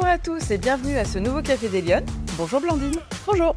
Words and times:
Bonjour 0.00 0.12
à 0.12 0.18
tous 0.18 0.52
et 0.52 0.58
bienvenue 0.58 0.96
à 0.96 1.04
ce 1.04 1.18
nouveau 1.18 1.42
Café 1.42 1.68
des 1.68 1.82
Lyonnes. 1.82 2.06
Bonjour 2.36 2.60
Blandine. 2.60 2.94
Bonjour. 3.26 3.56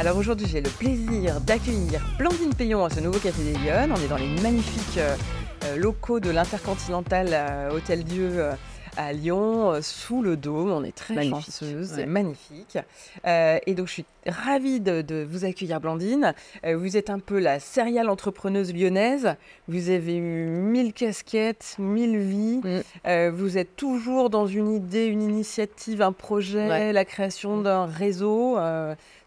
Alors 0.00 0.16
aujourd'hui 0.16 0.48
j'ai 0.50 0.60
le 0.60 0.68
plaisir 0.68 1.40
d'accueillir 1.40 2.04
Blandine 2.18 2.52
Payon 2.52 2.84
à 2.84 2.90
ce 2.90 2.98
nouveau 2.98 3.20
Café 3.20 3.44
des 3.44 3.52
Lyonnes. 3.52 3.92
On 3.92 4.04
est 4.04 4.08
dans 4.08 4.16
les 4.16 4.26
magnifiques 4.42 4.98
euh, 4.98 5.14
euh, 5.64 5.76
locaux 5.76 6.18
de 6.18 6.30
l'Intercontinental 6.30 7.28
euh, 7.30 7.70
Hôtel 7.70 8.02
Dieu 8.02 8.50
à 8.96 9.12
Lyon, 9.12 9.72
euh, 9.72 9.80
sous 9.82 10.22
le 10.22 10.36
dôme. 10.36 10.70
On 10.70 10.84
est 10.84 10.94
très 10.94 11.14
Magnifique, 11.14 11.46
chanceuse, 11.46 11.90
ouais. 11.90 11.96
c'est 11.96 12.06
magnifique. 12.06 12.78
Euh, 13.26 13.58
et 13.66 13.74
donc 13.74 13.86
je 13.88 13.92
suis 13.92 14.04
ravie 14.26 14.80
de, 14.80 15.02
de 15.02 15.26
vous 15.28 15.44
accueillir 15.44 15.80
Blandine. 15.80 16.34
Euh, 16.64 16.76
vous 16.76 16.96
êtes 16.96 17.10
un 17.10 17.18
peu 17.18 17.38
la 17.38 17.60
serial 17.60 18.08
entrepreneuse 18.08 18.72
lyonnaise. 18.74 19.34
Vous 19.68 19.90
avez 19.90 20.16
eu 20.16 20.46
mille 20.46 20.92
casquettes, 20.92 21.76
mille 21.78 22.18
vies. 22.18 22.60
Mm. 22.64 22.80
Euh, 23.06 23.30
vous 23.34 23.58
êtes 23.58 23.76
toujours 23.76 24.30
dans 24.30 24.46
une 24.46 24.72
idée, 24.72 25.06
une 25.06 25.22
initiative, 25.22 26.02
un 26.02 26.12
projet, 26.12 26.68
Ouais. 26.68 26.92
la 26.92 27.04
création 27.04 27.60
d'un 27.60 27.86
réseau. 27.86 28.56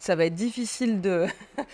Ça 0.02 0.16
va 0.16 0.26
être 0.26 0.34
difficile 0.36 1.02
de, 1.02 1.26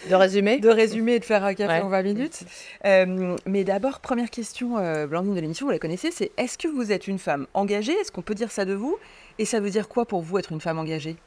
De 0.10 0.16
résumer 0.16 0.60
de 0.60 0.70
résumer 0.70 1.14
et 1.16 1.20
de 1.20 1.26
faire 1.26 1.44
un 1.44 1.54
café 1.54 1.74
Ouais. 1.76 1.82
en 1.82 1.90
20 1.90 2.02
minutes. 2.02 2.40
Euh, 2.86 3.36
mais 3.46 3.64
d'abord, 3.64 4.00
première 4.00 4.32
question, 4.32 4.78
euh, 4.80 5.06
Blandine 5.06 5.36
de 5.36 5.40
l'émission, 5.42 5.68
vous 5.68 5.72
la 5.72 5.78
connaissez, 5.80 6.10
c'est 6.12 6.32
est-ce 6.38 6.58
que 6.58 6.68
vous 6.68 6.92
êtes 6.92 7.08
une 7.08 7.20
femme 7.20 7.46
engagée? 7.54 7.94
Est-ce 7.94 8.12
qu'on 8.12 8.24
peut 8.24 8.34
dire 8.34 8.52
ça 8.52 8.66
de 8.66 8.74
vous? 8.74 8.98
Et 9.38 9.46
ça 9.46 9.60
veut 9.60 9.70
dire 9.70 9.88
quoi 9.88 10.06
pour 10.06 10.22
vous 10.22 10.40
être 10.40 10.52
une 10.52 10.60
femme 10.62 10.80
engagée? 10.80 11.18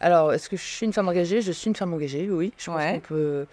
Alors, 0.00 0.32
est-ce 0.32 0.48
que 0.48 0.56
je 0.56 0.62
suis 0.62 0.86
une 0.86 0.92
femme 0.94 1.08
engagée? 1.08 1.42
Je 1.42 1.52
suis 1.52 1.68
une 1.68 1.76
femme 1.76 1.92
engagée, 1.92 2.28
oui. 2.30 2.52
Je 2.56 2.66
pense 2.66 2.76
Ouais. 2.76 2.94
qu'on 2.94 3.00
peut, 3.14 3.46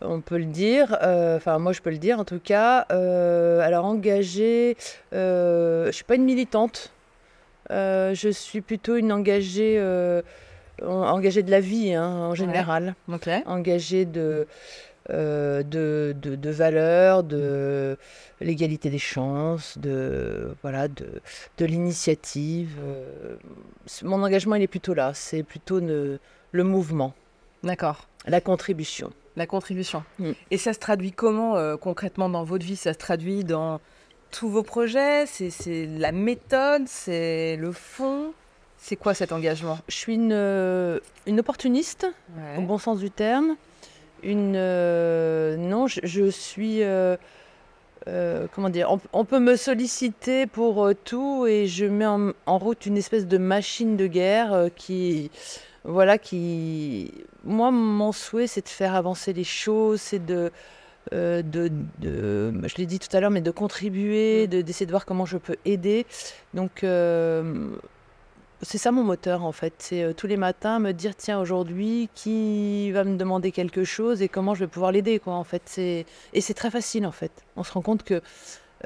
on 0.00 0.20
peut 0.22 0.38
le 0.38 0.44
dire. 0.46 0.96
Euh, 1.02 1.36
Enfin, 1.36 1.58
moi, 1.58 1.72
je 1.74 1.82
peux 1.82 1.90
le 1.90 1.98
dire 1.98 2.18
en 2.18 2.24
tout 2.24 2.40
cas. 2.42 2.86
Euh, 2.92 3.60
alors, 3.60 3.84
engagée, 3.84 4.76
euh, 5.12 5.82
je 5.84 5.86
ne 5.88 5.92
suis 5.92 6.04
pas 6.04 6.14
une 6.14 6.24
militante. 6.24 6.92
Je 7.68 8.30
suis 8.32 8.62
plutôt 8.62 8.96
une 8.96 9.12
engagée, 9.12 9.76
en- 10.84 11.08
engagée 11.08 11.42
de 11.42 11.50
la 11.50 11.60
vie, 11.60 11.92
hein, 11.94 12.08
en 12.08 12.34
général. 12.34 12.94
Ok. 13.12 13.28
engagée 13.46 14.04
de, 14.04 14.46
euh, 15.10 15.62
de, 15.62 16.14
de, 16.20 16.36
de 16.36 16.50
valeurs, 16.50 17.22
de 17.22 17.96
l'égalité 18.40 18.90
des 18.90 18.98
chances, 18.98 19.76
de, 19.78 20.54
voilà, 20.62 20.88
de, 20.88 21.20
de 21.58 21.64
l'initiative. 21.66 22.76
euh, 22.82 23.36
mon 24.02 24.22
engagement, 24.22 24.54
il 24.56 24.62
est 24.62 24.66
plutôt 24.68 24.94
là. 24.94 25.12
C'est 25.14 25.42
plutôt 25.42 25.80
ne- 25.80 26.18
le 26.52 26.64
mouvement, 26.64 27.14
D'accord. 27.62 28.06
la 28.26 28.40
contribution. 28.40 29.12
La 29.36 29.46
contribution. 29.46 30.02
Mm. 30.18 30.32
Et 30.50 30.58
ça 30.58 30.72
se 30.72 30.78
traduit 30.78 31.12
comment 31.12 31.56
euh, 31.56 31.76
concrètement 31.76 32.28
dans 32.28 32.44
votre 32.44 32.64
vie? 32.64 32.76
Ça 32.76 32.92
se 32.92 32.98
traduit 32.98 33.44
dans 33.44 33.80
tous 34.30 34.48
vos 34.48 34.62
projets? 34.62 35.24
C'est 35.26 35.86
la 35.86 36.12
méthode? 36.12 36.82
C'est 36.86 37.56
le 37.56 37.72
fond? 37.72 38.32
C'est 38.82 38.96
quoi 38.96 39.14
cet 39.14 39.30
engagement? 39.32 39.78
Je 39.88 39.94
suis 39.94 40.14
une, 40.14 40.32
euh, 40.32 40.98
une 41.26 41.38
opportuniste, 41.38 42.06
au 42.58 42.62
bon 42.62 42.78
sens 42.78 42.98
du 42.98 43.10
terme. 43.10 43.56
Une, 44.22 44.54
euh, 44.56 45.56
non, 45.56 45.86
je, 45.86 46.00
je 46.02 46.28
suis. 46.30 46.82
euh, 46.82 47.16
euh, 48.08 48.46
comment 48.54 48.70
dire 48.70 48.90
on, 48.90 48.98
on 49.12 49.24
peut 49.26 49.38
me 49.40 49.56
solliciter 49.56 50.46
pour 50.46 50.88
tout 51.04 51.46
et 51.46 51.66
je 51.66 51.84
mets 51.84 52.06
en, 52.06 52.32
en 52.46 52.58
route 52.58 52.86
une 52.86 52.96
espèce 52.96 53.26
de 53.26 53.38
machine 53.38 53.96
de 53.96 54.06
guerre 54.06 54.68
qui. 54.76 55.30
Voilà, 55.84 56.18
qui. 56.18 57.12
Moi, 57.44 57.70
mon 57.70 58.12
souhait, 58.12 58.46
c'est 58.46 58.64
de 58.64 58.68
faire 58.68 58.94
avancer 58.94 59.32
les 59.32 59.44
choses, 59.44 60.00
c'est 60.00 60.24
de. 60.24 60.50
euh, 61.12 61.42
de, 61.42 61.70
de- 62.00 62.52
je 62.66 62.76
l'ai 62.76 62.86
dit 62.86 62.98
tout 62.98 63.14
à 63.16 63.20
l'heure, 63.20 63.30
mais 63.30 63.40
de 63.40 63.50
contribuer, 63.50 64.46
de- 64.46 64.60
d'essayer 64.62 64.86
de 64.86 64.90
voir 64.90 65.06
comment 65.06 65.24
je 65.26 65.38
peux 65.38 65.56
aider. 65.64 66.04
Donc, 66.52 66.84
euh, 66.84 67.68
c'est 68.62 68.78
ça 68.78 68.92
mon 68.92 69.02
moteur 69.02 69.44
en 69.44 69.52
fait. 69.52 69.74
C'est 69.78 70.02
euh, 70.02 70.12
tous 70.12 70.26
les 70.26 70.36
matins 70.36 70.78
me 70.78 70.92
dire 70.92 71.16
tiens 71.16 71.40
aujourd'hui 71.40 72.08
qui 72.14 72.90
va 72.92 73.04
me 73.04 73.16
demander 73.16 73.52
quelque 73.52 73.84
chose 73.84 74.22
et 74.22 74.28
comment 74.28 74.54
je 74.54 74.60
vais 74.60 74.66
pouvoir 74.66 74.92
l'aider 74.92 75.18
quoi 75.18 75.34
en 75.34 75.44
fait. 75.44 75.62
C'est 75.66 76.06
et 76.32 76.40
c'est 76.40 76.54
très 76.54 76.70
facile 76.70 77.06
en 77.06 77.12
fait. 77.12 77.32
On 77.56 77.62
se 77.62 77.72
rend 77.72 77.82
compte 77.82 78.02
que 78.02 78.20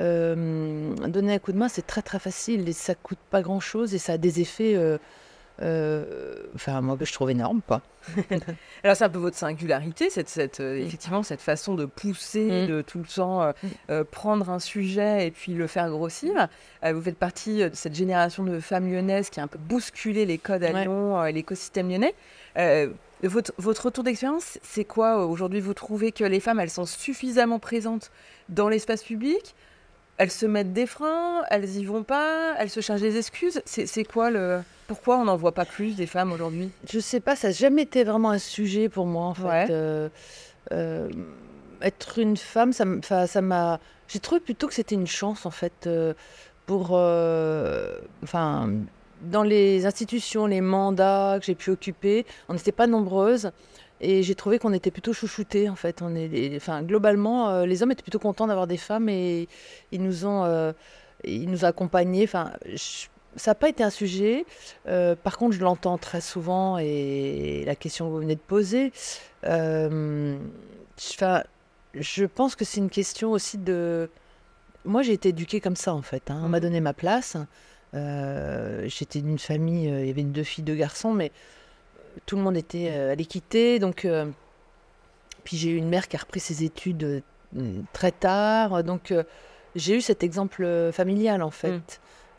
euh, 0.01 0.95
donner 1.09 1.35
un 1.35 1.39
coup 1.39 1.53
de 1.53 1.59
main 1.59 1.69
c'est 1.69 1.87
très 1.87 2.03
très 2.03 2.19
facile 2.19 2.69
et 2.69 2.73
ça 2.73 2.95
coûte 2.95 3.19
pas 3.31 3.43
grand 3.43 3.61
chose 3.61 3.95
et 3.95 3.99
ça 3.99 4.15
a 4.15 4.19
des 4.19 4.41
effets. 4.41 4.77
Euh, 5.63 6.35
Enfin 6.55 6.81
moi 6.81 6.97
que 6.97 7.05
je 7.05 7.13
trouve 7.13 7.31
énorme 7.31 7.61
quoi. 7.67 7.81
Alors 8.85 8.97
c'est 8.97 9.05
un 9.05 9.09
peu 9.09 9.19
votre 9.19 9.37
singularité, 9.37 10.11
cette, 10.11 10.29
cette, 10.29 10.61
euh, 10.61 10.77
effectivement 10.77 11.23
cette 11.23 11.41
façon 11.41 11.75
de 11.75 11.85
pousser, 11.85 12.65
Mm. 12.65 12.67
de 12.67 12.83
tout 12.83 12.99
le 12.99 13.05
temps 13.05 13.43
euh, 13.43 13.53
Mm. 14.03 14.05
prendre 14.05 14.51
un 14.51 14.59
sujet 14.59 15.27
et 15.27 15.31
puis 15.31 15.55
le 15.55 15.67
faire 15.67 15.89
grossir. 15.91 16.49
Vous 16.85 17.01
faites 17.03 17.19
partie 17.19 17.59
de 17.59 17.71
cette 17.75 17.95
génération 17.95 18.45
de 18.45 18.61
femmes 18.61 18.91
lyonnaises 18.93 19.31
qui 19.31 19.41
a 19.41 19.45
un 19.45 19.49
peu 19.49 19.59
bousculé 19.59 20.27
les 20.27 20.39
codes 20.39 20.65
à 20.65 20.73
Ouais. 20.73 20.83
Lyon 20.85 21.25
et 21.25 21.33
l'écosystème 21.33 21.89
lyonnais. 21.89 22.15
Votre, 23.23 23.53
votre 23.57 23.87
retour 23.87 24.05
d'expérience, 24.05 24.59
c'est 24.63 24.85
quoi 24.85 25.25
aujourd'hui? 25.25 25.61
Vous 25.61 25.73
trouvez 25.73 26.13
que 26.13 26.25
les 26.25 26.41
femmes, 26.41 26.61
elles 26.61 26.69
sont 26.69 26.85
suffisamment 26.85 27.59
présentes 27.59 28.11
dans 28.51 28.69
l'espace 28.69 29.03
public? 29.03 29.55
Elles 30.17 30.31
se 30.31 30.47
mettent 30.47 30.73
des 30.73 30.87
freins 30.87 31.43
Elles 31.51 31.77
y 31.77 31.85
vont 31.85 32.05
pas 32.05 32.55
Elles 32.59 32.71
se 32.71 32.81
cherchent 32.81 33.01
des 33.01 33.17
excuses 33.17 33.63
C'est 33.65 34.05
quoi 34.05 34.31
le... 34.31 34.61
Pourquoi 34.87 35.19
on 35.19 35.25
n'en 35.25 35.37
voit 35.37 35.53
pas 35.53 35.65
plus 35.65 35.97
des 35.97 36.07
femmes 36.07 36.33
aujourd'hui? 36.33 36.71
Je 36.91 36.99
sais 36.99 37.21
pas, 37.21 37.37
ça 37.37 37.49
n'a 37.49 37.55
jamais 37.55 37.83
été 37.83 38.05
vraiment 38.05 38.31
un 38.31 38.39
sujet 38.39 38.89
pour 38.89 39.07
moi 39.07 39.25
en 39.27 39.35
fait. 39.35 39.45
Ouais. 39.45 39.67
Euh, 39.71 40.09
euh, 40.73 41.09
être 41.81 42.19
une 42.19 42.37
femme, 42.37 42.73
ça 42.73 42.85
m'a. 43.43 43.81
J'ai 44.09 44.19
trouvé 44.19 44.41
plutôt 44.41 44.67
que 44.67 44.75
c'était 44.75 44.95
une 44.95 45.07
chance 45.07 45.47
en 45.47 45.51
fait 45.51 45.87
euh, 45.87 46.13
pour. 46.67 46.93
Enfin, 48.23 48.71
dans 49.23 49.43
les 49.43 49.87
institutions, 49.87 50.47
les 50.47 50.61
mandats 50.61 51.39
que 51.41 51.47
j'ai 51.47 51.55
pu 51.55 51.71
occuper, 51.71 52.27
on 52.49 52.55
n'était 52.55 52.73
pas 52.73 52.87
nombreuses. 52.87 53.53
Et 54.05 54.23
j'ai 54.23 54.35
trouvé 54.35 54.59
qu'on 54.59 54.73
était 54.75 54.91
plutôt 54.91 55.13
chouchoutés 55.13 55.69
en 55.71 55.77
fait. 55.77 56.03
On 56.03 56.15
est, 56.15 56.29
les- 56.29 56.57
enfin, 56.57 56.83
globalement, 56.83 57.49
euh, 57.49 57.67
les 57.67 57.83
hommes 57.83 57.91
étaient 57.93 58.03
plutôt 58.03 58.19
contents 58.19 58.47
d'avoir 58.47 58.67
des 58.67 58.77
femmes 58.77 59.09
et 59.09 59.49
ils 59.93 60.03
nous 60.03 60.27
ont, 60.27 60.45
euh, 60.45 60.73
ils 61.25 61.49
nous 61.51 61.65
ont 61.65 61.69
accompagnés. 61.69 62.25
Enfin, 62.25 62.53
je- 62.67 63.07
ça 63.37 63.51
n'a 63.53 63.55
pas 63.57 63.69
été 63.69 63.83
un 63.83 63.91
sujet. 63.91 64.45
Euh, 64.87 65.17
par 65.17 65.39
contre, 65.39 65.57
je 65.57 65.61
l'entends 65.61 65.99
très 65.99 66.21
souvent 66.21 66.79
et 66.79 67.65
la 67.67 67.75
question 67.75 68.07
que 68.07 68.11
vous 68.13 68.19
venez 68.19 68.37
de 68.37 68.41
poser, 68.41 68.93
euh, 69.45 70.37
enfin, 70.99 71.43
je 71.95 72.25
pense 72.27 72.55
que 72.57 72.65
c'est 72.65 72.79
une 72.81 72.91
question 72.91 73.33
aussi 73.33 73.59
de. 73.59 74.11
Moi, 74.85 75.03
j'ai 75.03 75.15
été 75.15 75.31
éduquée 75.31 75.61
comme 75.61 75.77
ça 75.77 75.95
en 75.95 76.03
fait. 76.03 76.31
hein. 76.31 76.41
On 76.45 76.49
m'a 76.49 76.59
Mhm. 76.59 76.63
donné 76.65 76.81
ma 76.81 76.93
place. 76.93 77.37
Euh, 77.95 78.85
J'étais 78.87 79.21
d'une 79.21 79.39
famille, 79.39 79.85
il 79.89 80.07
y 80.07 80.11
avait 80.11 80.23
deux 80.25 80.43
filles, 80.43 80.65
deux 80.65 80.75
garçons, 80.75 81.13
mais 81.13 81.31
tout 82.27 82.37
le 82.37 82.43
monde 82.43 82.57
était 82.57 82.89
euh, 82.91 83.13
à 83.13 83.15
l'équité. 83.15 83.79
Donc, 83.79 84.05
euh, 84.05 84.27
puis 85.45 85.57
j'ai 85.57 85.71
eu 85.71 85.77
une 85.77 85.89
mère 85.89 86.09
qui 86.09 86.17
a 86.17 86.21
repris 86.21 86.41
ses 86.41 86.65
études 86.65 87.23
euh, 87.57 87.81
très 87.93 88.13
tard. 88.13 88.83
Donc, 88.85 89.11
euh, 89.11 89.25
j'ai 89.75 89.97
eu 89.97 90.01
cet 90.01 90.23
exemple 90.23 90.65
euh, 90.65 90.93
familial 90.93 91.43
en 91.43 91.51
fait. 91.51 91.71
Mm. 91.71 91.81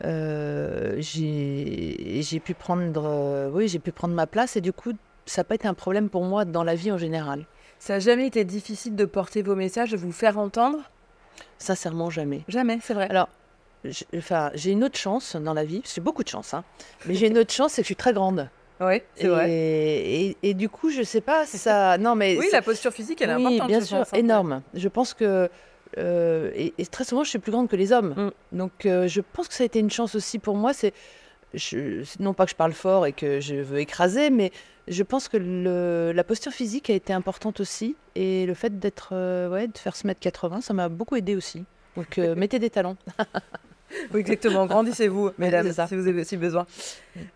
Euh, 0.03 0.95
j'ai 0.99 2.39
pu 2.43 2.53
prendre, 2.53 3.05
euh, 3.05 3.49
oui, 3.51 3.67
j'ai 3.67 3.79
pu 3.79 3.91
prendre 3.91 4.13
ma 4.13 4.27
place 4.27 4.57
et 4.57 4.61
du 4.61 4.73
coup, 4.73 4.91
ça 5.25 5.41
n'a 5.41 5.45
pas 5.45 5.55
été 5.55 5.67
un 5.67 5.73
problème 5.73 6.09
pour 6.09 6.23
moi 6.23 6.43
dans 6.45 6.63
la 6.63 6.75
vie 6.75 6.91
en 6.91 6.97
général. 6.97 7.45
Ça 7.79 7.93
n'a 7.93 7.99
jamais 7.99 8.27
été 8.27 8.43
difficile 8.43 8.95
de 8.95 9.05
porter 9.05 9.41
vos 9.41 9.55
messages, 9.55 9.91
de 9.91 9.97
vous 9.97 10.11
faire 10.11 10.37
entendre? 10.37 10.79
Sincèrement, 11.57 12.09
jamais. 12.09 12.41
Jamais, 12.47 12.79
c'est 12.81 12.93
vrai. 12.93 13.09
Alors, 13.09 13.29
enfin, 14.15 14.51
j'ai 14.53 14.71
une 14.71 14.83
autre 14.83 14.97
chance 14.97 15.35
dans 15.35 15.53
la 15.53 15.63
vie. 15.63 15.81
J'ai 15.85 16.01
beaucoup 16.01 16.23
de 16.23 16.29
chance, 16.29 16.53
hein. 16.53 16.63
Mais 17.05 17.15
j'ai 17.15 17.27
une 17.27 17.37
autre 17.37 17.53
chance, 17.53 17.73
c'est 17.73 17.81
que 17.81 17.85
je 17.85 17.89
suis 17.89 17.95
très 17.95 18.13
grande. 18.13 18.49
Oui, 18.81 19.01
c'est 19.15 19.25
et, 19.25 19.27
vrai. 19.29 19.49
Et, 19.51 20.37
et 20.43 20.53
du 20.53 20.67
coup, 20.69 20.89
je 20.89 21.01
sais 21.03 21.21
pas, 21.21 21.45
ça. 21.45 21.97
Non, 21.97 22.15
mais 22.15 22.37
Oui, 22.37 22.47
la 22.51 22.61
posture 22.61 22.91
physique, 22.91 23.21
elle 23.21 23.29
est 23.31 23.35
oui, 23.35 23.45
importante. 23.45 23.67
bien 23.67 23.81
sûr, 23.81 23.97
pense, 23.99 24.13
énorme. 24.13 24.61
Je 24.73 24.87
pense 24.89 25.13
que. 25.13 25.49
euh, 25.97 26.51
et, 26.55 26.73
et 26.77 26.85
très 26.85 27.03
souvent, 27.05 27.23
je 27.23 27.29
suis 27.29 27.39
plus 27.39 27.51
grande 27.51 27.69
que 27.69 27.75
les 27.75 27.91
hommes. 27.93 28.13
Mm. 28.51 28.57
Donc, 28.57 28.85
euh, 28.85 29.07
je 29.07 29.21
pense 29.21 29.47
que 29.47 29.53
ça 29.53 29.63
a 29.63 29.65
été 29.65 29.79
une 29.79 29.91
chance 29.91 30.15
aussi 30.15 30.39
pour 30.39 30.55
moi. 30.57 30.73
C'est. 30.73 30.93
non 32.19 32.33
pas 32.33 32.43
que 32.45 32.51
je 32.51 32.55
parle 32.55 32.73
fort 32.73 33.05
et 33.05 33.13
que 33.13 33.39
je 33.39 33.55
veux 33.55 33.79
écraser, 33.79 34.29
mais 34.29 34.51
je 34.89 35.03
pense 35.03 35.29
que 35.29 35.37
le- 35.37 36.11
la 36.13 36.23
posture 36.25 36.51
physique 36.51 36.89
a 36.89 36.93
été 36.93 37.13
importante 37.13 37.59
aussi. 37.61 37.95
Et 38.15 38.45
le 38.45 38.53
fait 38.53 38.77
d'être. 38.77 39.09
euh, 39.13 39.49
ouais, 39.49 39.67
de 39.67 39.77
faire 39.77 39.95
se 39.95 40.05
mettre 40.05 40.19
80, 40.19 40.61
ça 40.61 40.73
m'a 40.73 40.89
beaucoup 40.89 41.15
aidé 41.15 41.35
aussi. 41.35 41.63
Donc, 41.95 42.17
euh, 42.17 42.35
mettez 42.37 42.59
des 42.59 42.69
talons. 42.69 42.97
Oui, 44.13 44.19
exactement. 44.19 44.65
Grandissez-vous, 44.71 45.31
mesdames, 45.37 45.71
si 45.71 45.95
vous 45.95 46.07
avez 46.07 46.21
aussi 46.21 46.35
besoin. 46.35 46.65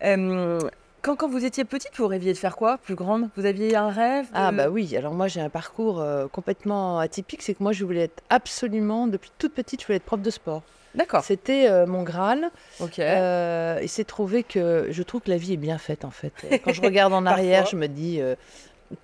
Euh, 0.04 0.60
quand, 1.02 1.16
quand 1.16 1.28
vous 1.28 1.44
étiez 1.44 1.64
petite, 1.64 1.92
vous 1.96 2.06
rêviez 2.06 2.32
de 2.32 2.38
faire 2.38 2.56
quoi? 2.56 2.78
Plus 2.78 2.94
grande? 2.94 3.28
Vous 3.36 3.46
aviez 3.46 3.74
un 3.76 3.90
rêve 3.90 4.26
de- 4.26 4.30
Ah 4.34 4.52
bah 4.52 4.68
oui, 4.68 4.96
alors 4.96 5.14
moi 5.14 5.28
j'ai 5.28 5.40
un 5.40 5.48
parcours 5.48 6.00
euh, 6.00 6.26
complètement 6.28 6.98
atypique, 6.98 7.42
c'est 7.42 7.54
que 7.54 7.62
moi 7.62 7.72
je 7.72 7.84
voulais 7.84 8.04
être 8.04 8.22
absolument, 8.30 9.06
depuis 9.06 9.30
toute 9.38 9.54
petite, 9.54 9.80
je 9.80 9.86
voulais 9.86 9.96
être 9.96 10.04
prof 10.04 10.20
de 10.20 10.30
sport. 10.30 10.62
D'accord. 10.94 11.22
C'était 11.22 11.68
euh, 11.68 11.86
mon 11.86 12.02
Graal. 12.02 12.50
Ok. 12.80 12.98
Euh, 12.98 13.78
et 13.78 13.86
c'est 13.86 14.04
trouvé 14.04 14.42
que 14.42 14.88
je 14.90 15.02
trouve 15.04 15.20
que 15.20 15.30
la 15.30 15.36
vie 15.36 15.52
est 15.52 15.56
bien 15.58 15.78
faite 15.78 16.04
en 16.04 16.10
fait. 16.10 16.32
Quand 16.64 16.72
je 16.72 16.82
regarde 16.82 17.12
en 17.12 17.26
arrière, 17.26 17.66
je 17.66 17.76
me 17.76 17.86
dis 17.86 18.20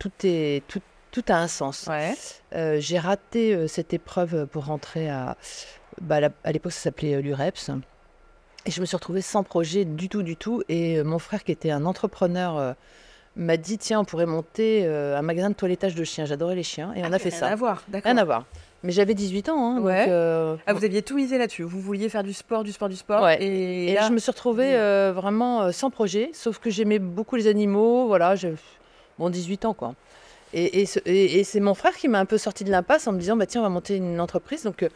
tout 0.01 0.11
est 0.25 0.65
tout, 0.67 0.81
tout 1.13 1.25
a 1.29 1.35
un 1.37 1.47
sens. 1.49 1.89
Ouais. 1.89 2.15
J'ai 2.81 2.99
raté 2.99 3.69
cette 3.69 3.95
épreuve 3.95 4.47
pour 4.47 4.65
rentrer 4.67 5.09
à 5.09 5.37
bah, 6.01 6.19
à 6.45 6.53
l'époque 6.53 6.73
ça 6.73 6.81
s'appelait 6.81 7.23
l'UREPS. 7.23 7.71
Et 8.67 8.71
je 8.71 8.81
me 8.81 8.87
suis 8.87 8.97
retrouvée 8.97 9.23
sans 9.23 9.43
projet 9.45 9.85
du 9.85 10.09
tout, 10.09 10.23
du 10.23 10.37
tout. 10.37 10.63
Et 10.69 11.03
mon 11.03 11.19
frère, 11.19 11.45
qui 11.45 11.53
était 11.53 11.71
un 11.71 11.87
entrepreneur, 11.87 12.75
m'a 13.37 13.57
dit 13.57 13.79
tiens, 13.79 14.01
on 14.01 14.05
pourrait 14.05 14.27
monter 14.27 14.85
un 14.87 15.23
magasin 15.23 15.51
de 15.51 15.55
toilettage 15.55 15.95
de 15.95 16.05
chiens. 16.05 16.25
J'adorais 16.25 16.57
les 16.57 16.63
chiens. 16.65 16.93
Et 16.95 17.03
on 17.03 17.13
a 17.13 17.17
Ah, 17.17 17.19
fait 17.19 17.29
rien 17.31 17.39
ça. 17.39 17.47
à 17.49 17.55
voir, 17.55 17.85
d'accord. 17.89 18.11
Rien 18.11 18.21
à 18.21 18.25
voir. 18.25 18.45
Mais 18.83 18.93
j'avais 18.93 19.15
18 19.15 19.49
ans. 19.49 19.77
hein, 19.77 19.81
Ouais. 19.81 20.05
donc, 20.05 20.13
euh, 20.13 20.57
Ah, 20.67 20.73
vous 20.75 20.85
aviez 20.85 21.03
tout 21.03 21.17
misé 21.17 21.39
là-dessus. 21.39 21.63
Vous 21.63 21.81
vouliez 21.81 22.09
faire 22.09 22.23
du 22.25 22.33
sport, 22.33 22.63
du 22.65 22.73
sport, 22.73 22.89
du 22.89 22.97
sport. 22.97 23.23
Ouais. 23.23 23.43
Et, 23.43 23.91
Et 23.91 23.95
là, 23.95 24.07
je 24.09 24.13
me 24.13 24.19
suis 24.19 24.31
retrouvée 24.31 24.75
euh, 24.77 25.13
vraiment 25.15 25.63
euh, 25.63 25.73
sans 25.73 25.91
projet, 25.91 26.31
sauf 26.33 26.59
que 26.59 26.69
j'aimais 26.71 26.99
beaucoup 26.99 27.37
les 27.37 27.47
animaux. 27.47 28.07
Voilà, 28.07 28.35
j'ai 28.35 28.53
bon 29.19 29.31
18 29.31 29.65
ans 29.65 29.75
quoi. 29.75 29.95
Et, 30.53 30.81
et 30.83 30.87
ce- 30.87 31.01
et- 31.07 31.39
et 31.41 31.45
c'est 31.45 31.59
mon 31.61 31.75
frère 31.75 31.95
qui 31.97 32.07
m'a 32.09 32.19
un 32.21 32.25
peu 32.27 32.39
sorti 32.39 32.65
de 32.65 32.71
l'impasse 32.71 33.07
en 33.09 33.13
me 33.13 33.19
disant 33.19 33.37
bah 33.37 33.47
tiens 33.47 33.61
on 33.61 33.65
va 33.65 33.71
monter 33.71 33.97
une 33.97 34.21
entreprise. 34.21 34.63
Donc 34.63 34.83
euh, 34.83 34.89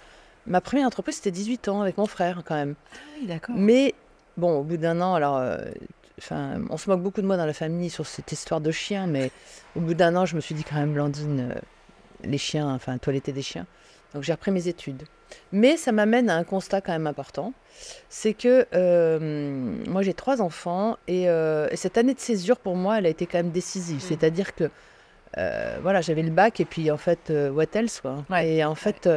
ma 0.46 0.60
première 0.60 0.86
entreprise 0.86 1.16
c'était 1.16 1.30
18 1.30 1.68
ans 1.68 1.80
avec 1.82 1.96
mon 1.98 2.06
frère 2.06 2.42
quand 2.44 2.54
même. 2.54 2.74
Ah 2.92 2.96
oui, 3.20 3.26
d'accord. 3.26 3.54
Mais 3.58 3.94
bon 4.36 4.60
au 4.60 4.62
bout 4.62 4.76
d'un 4.76 5.00
an 5.00 5.14
alors. 5.14 5.36
euh, 5.38 5.58
Enfin, 6.22 6.60
on 6.68 6.76
se 6.76 6.90
moque 6.90 7.00
beaucoup 7.00 7.22
de 7.22 7.26
moi 7.26 7.38
dans 7.38 7.46
la 7.46 7.54
famille 7.54 7.88
sur 7.88 8.06
cette 8.06 8.30
histoire 8.30 8.60
de 8.60 8.70
chiens, 8.70 9.06
mais 9.06 9.30
au 9.74 9.80
bout 9.80 9.94
d'un 9.94 10.14
an, 10.16 10.26
je 10.26 10.36
me 10.36 10.42
suis 10.42 10.54
dit 10.54 10.64
quand 10.64 10.76
même, 10.76 10.92
Blandine, 10.92 11.48
euh, 11.50 11.58
les 12.24 12.36
chiens, 12.36 12.68
enfin, 12.74 12.98
toiletter 12.98 13.32
des 13.32 13.40
chiens. 13.40 13.64
Donc 14.12 14.22
j'ai 14.24 14.32
repris 14.34 14.50
mes 14.50 14.68
études. 14.68 15.04
Mais 15.50 15.78
ça 15.78 15.92
m'amène 15.92 16.28
à 16.28 16.36
un 16.36 16.44
constat 16.44 16.82
quand 16.82 16.92
même 16.92 17.06
important, 17.06 17.54
c'est 18.10 18.34
que 18.34 18.66
euh, 18.74 19.18
moi 19.86 20.02
j'ai 20.02 20.12
trois 20.12 20.42
enfants 20.42 20.98
et, 21.08 21.22
et 21.22 21.76
cette 21.76 21.96
année 21.96 22.12
de 22.12 22.20
césure 22.20 22.58
pour 22.58 22.76
moi 22.76 22.98
elle 22.98 23.06
a 23.06 23.08
été 23.08 23.24
quand 23.24 23.38
même 23.38 23.50
décisive. 23.50 23.96
Mm. 23.96 24.00
C'est-à-dire 24.06 24.54
que 24.54 24.68
voilà 25.80 26.02
j'avais 26.02 26.22
le 26.22 26.30
bac 26.32 26.60
et 26.60 26.66
puis 26.66 26.90
en 26.90 26.98
fait 26.98 27.32
what 27.50 27.64
else 27.72 28.02
quoi. 28.02 28.24
Ouais. 28.28 28.56
Et 28.56 28.64
en 28.64 28.74
fait 28.74 29.08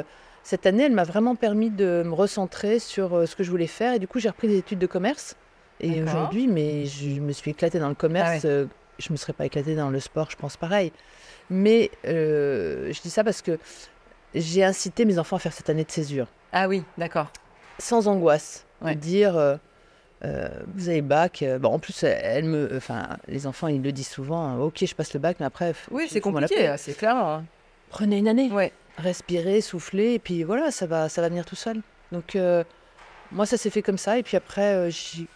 cette 0.44 0.66
année 0.66 0.84
elle 0.84 0.92
m'a 0.94 1.04
vraiment 1.04 1.36
permis 1.36 1.70
de 1.70 2.04
me 2.06 2.14
recentrer 2.14 2.80
sur 2.80 3.16
euh, 3.16 3.26
ce 3.26 3.36
que 3.36 3.44
je 3.44 3.50
voulais 3.50 3.68
faire 3.68 3.94
et 3.94 4.00
du 4.00 4.08
coup 4.08 4.20
j'ai 4.20 4.30
repris 4.30 4.48
des 4.48 4.58
études 4.58 4.80
de 4.80 4.88
commerce. 4.88 5.36
Et 5.80 6.04
aujourd'hui 6.04 6.48
mais 6.48 6.86
je 6.86 7.20
me 7.20 7.32
suis 7.32 7.52
éclatée 7.52 7.80
dans 7.80 7.90
le 7.90 7.96
commerce. 7.96 8.30
Ah 8.30 8.48
ouais. 8.48 8.54
euh, 8.54 8.66
je 9.00 9.12
me 9.12 9.18
serais 9.18 9.34
pas 9.34 9.46
éclatée 9.46 9.76
dans 9.76 9.90
le 9.90 10.00
sport 10.00 10.30
je 10.30 10.36
pense 10.36 10.56
pareil. 10.58 10.92
Mais 11.50 11.90
euh, 12.06 12.92
je 12.94 13.02
dis 13.02 13.10
ça 13.10 13.24
parce 13.24 13.42
que 13.42 13.58
j'ai 14.36 14.64
incité 14.64 15.06
mes 15.06 15.20
enfants 15.20 15.36
à 15.36 15.40
faire 15.40 15.54
cette 15.54 15.70
année 15.70 15.84
de 15.84 15.92
césure 15.92 16.28
Ah 16.52 16.68
oui, 16.68 16.84
d'accord. 16.98 17.28
sans 17.80 18.08
angoisse. 18.08 18.66
Ouais. 18.82 18.96
Dire, 18.96 19.38
euh, 19.38 19.56
euh, 20.26 20.48
vous 20.76 20.90
avez 20.90 21.02
bac. 21.02 21.44
bon, 21.60 21.70
en 21.74 21.80
plus, 21.80 22.04
elle 22.04 22.46
me, 22.46 22.70
enfin, 22.76 23.08
les 23.28 23.46
enfants, 23.46 23.68
ils 23.68 23.82
le 23.82 23.92
disent 23.92 24.08
souvent. 24.10 24.42
hein, 24.44 24.58
ok, 24.60 24.84
je 24.86 24.96
passe 24.96 25.14
le 25.14 25.20
bac, 25.20 25.38
mais 25.40 25.46
après, 25.46 25.74
Oui, 25.92 26.08
c'est 26.10 26.20
compliqué, 26.22 26.56
paix. 26.56 26.76
c'est 26.78 26.94
clair. 26.98 27.16
hein. 27.16 27.44
Prenez 27.90 28.18
une 28.18 28.28
année, 28.28 28.50
Ouais. 28.52 28.72
Respirez, 28.98 29.62
soufflez, 29.62 30.14
et 30.14 30.20
puis 30.20 30.44
voilà, 30.44 30.72
ça 30.72 30.86
va, 30.86 31.10
ça 31.10 31.22
va 31.22 31.30
venir 31.30 31.46
tout 31.46 31.56
seul. 31.56 31.82
Donc, 32.12 32.36
euh, 32.36 32.64
moi, 33.32 33.46
ça 33.46 33.58
s'est 33.58 33.70
fait 33.70 33.82
comme 33.82 33.98
ça, 33.98 34.18
et 34.18 34.24
puis 34.24 34.38
après, 34.38 34.76
euh, 34.76 34.90
j'y- 34.90 35.28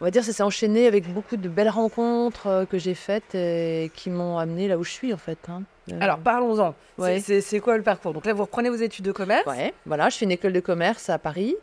on 0.00 0.04
va 0.04 0.10
dire, 0.10 0.24
ça 0.24 0.32
s'est 0.32 0.42
enchaîné 0.42 0.86
avec 0.86 1.12
beaucoup 1.12 1.36
de 1.36 1.48
belles 1.48 1.68
rencontres 1.68 2.46
euh, 2.46 2.64
que 2.64 2.78
j'ai 2.78 2.94
faites 2.94 3.34
et 3.34 3.90
qui 3.94 4.08
m'ont 4.08 4.38
amené 4.38 4.66
là 4.68 4.78
où 4.78 4.84
je 4.84 4.90
suis, 4.90 5.12
en 5.12 5.18
fait. 5.18 5.38
hein. 5.48 5.62
Alors 6.00 6.18
parlons-en. 6.20 6.74
C'est- 6.98 7.02
Ouais. 7.02 7.20
C'est 7.20 7.40
c'est 7.40 7.58
quoi 7.58 7.76
le 7.76 7.82
parcours? 7.82 8.12
Donc 8.12 8.24
là, 8.24 8.32
vous 8.32 8.44
reprenez 8.44 8.70
vos 8.70 8.76
études 8.76 9.04
de 9.04 9.10
commerce. 9.12 9.44
Ouais, 9.46 9.74
voilà, 9.86 10.08
je 10.08 10.16
fais 10.16 10.24
une 10.24 10.30
école 10.30 10.52
de 10.52 10.60
commerce 10.60 11.10
à 11.10 11.18
Paris. 11.18 11.56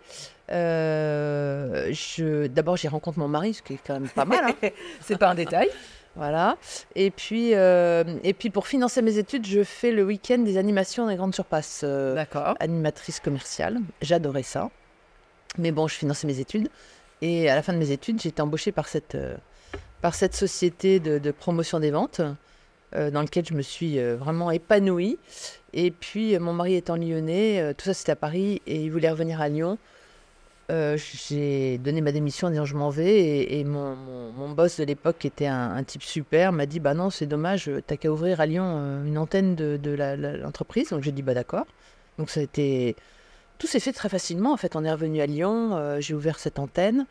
D'abord, 2.50 2.78
j'y 2.78 2.88
rencontre 2.88 3.20
mon 3.20 3.28
mari, 3.28 3.54
ce 3.54 3.62
qui 3.62 3.74
est 3.76 3.80
quand 3.86 3.94
même 3.94 4.10
pas 4.10 4.26
mal. 4.26 4.46
hein. 4.64 4.70
c'est 5.02 5.18
pas 5.18 5.30
un 5.30 5.36
détail. 5.36 5.70
Voilà. 6.18 6.58
Et 6.96 7.12
puis, 7.12 7.54
euh, 7.54 8.04
et 8.24 8.34
puis, 8.34 8.50
pour 8.50 8.68
financer 8.68 9.02
mes 9.02 9.18
études, 9.20 9.46
je 9.46 9.64
fais 9.64 9.92
le 9.92 10.04
week-end 10.04 10.40
des 10.40 10.58
animations 10.58 11.04
dans 11.06 11.12
les 11.12 11.16
grandes 11.16 11.36
surfaces. 11.36 11.82
euh, 11.84 12.16
D'accord. 12.16 12.56
animatrice 12.60 13.20
commerciale. 13.20 13.80
J'adorais 14.02 14.44
ça. 14.44 14.70
Mais 15.58 15.72
bon, 15.72 15.88
je 15.88 15.96
finançais 15.96 16.26
mes 16.28 16.40
études. 16.40 16.70
Et 17.22 17.50
à 17.50 17.56
la 17.56 17.62
fin 17.62 17.74
de 17.74 17.78
mes 17.78 17.92
études, 17.92 18.20
j'ai 18.22 18.30
été 18.30 18.42
embauchée 18.42 18.72
par 18.72 18.88
cette, 18.88 19.16
euh, 19.16 19.36
par 20.02 20.16
cette 20.16 20.36
société 20.36 21.00
de, 21.00 21.20
de 21.20 21.32
promotion 21.32 21.80
des 21.80 21.92
ventes, 21.92 22.22
dans 22.94 23.22
laquelle 23.22 23.46
je 23.46 23.54
me 23.54 23.62
suis 23.62 24.00
vraiment 24.16 24.50
épanouie. 24.50 25.20
Et 25.74 25.92
puis, 25.92 26.40
mon 26.40 26.54
mari 26.54 26.76
étant 26.76 26.96
lyonnais, 26.96 27.74
tout 27.78 27.84
ça 27.86 27.94
c'était 27.94 28.14
à 28.14 28.16
Paris, 28.16 28.62
et 28.66 28.78
il 28.78 28.90
voulait 28.92 29.10
revenir 29.12 29.42
à 29.42 29.50
Lyon. 29.50 29.78
Euh, 30.70 30.98
j'ai 31.30 31.78
donné 31.78 32.02
ma 32.02 32.12
démission 32.12 32.48
en 32.48 32.52
disant 32.52 32.66
je 32.66 32.76
m'en 32.76 32.90
vais 32.90 33.54
et, 33.58 33.64
mon, 33.64 33.96
mon- 33.96 34.50
boss 34.50 34.82
de 34.82 34.84
l'époque 34.84 35.16
qui 35.20 35.28
était 35.28 35.48
un, 35.48 35.82
type 35.84 36.04
super 36.04 36.52
m'a 36.52 36.66
dit 36.66 36.82
bah 36.82 36.94
non 36.94 37.10
c'est 37.10 37.26
dommage 37.26 37.72
t'as 37.88 37.96
qu'à 37.96 38.12
ouvrir 38.12 38.42
à 38.42 38.46
Lyon 38.46 38.66
euh, 38.66 39.06
une 39.06 39.18
antenne 39.18 39.56
de, 39.56 39.78
de 39.78 39.92
l'entreprise 40.42 40.90
donc 40.90 41.04
j'ai 41.04 41.14
dit 41.14 41.22
bah 41.22 41.34
d'accord 41.34 41.66
donc 42.18 42.30
ça 42.30 42.42
a 42.42 42.44
été 42.44 42.98
tout 43.58 43.68
s'est 43.68 43.80
fait 43.80 43.94
très 43.94 44.10
facilement. 44.10 44.54
En 44.54 44.58
fait, 44.58 44.76
on 44.76 44.84
est 44.84 44.92
revenu 44.92 45.20
à 45.22 45.26
Lyon, 45.26 45.76
euh, 45.76 46.00
j'ai 46.00 46.14
ouvert 46.14 46.38
cette 46.40 46.60
antenne. 46.60 47.08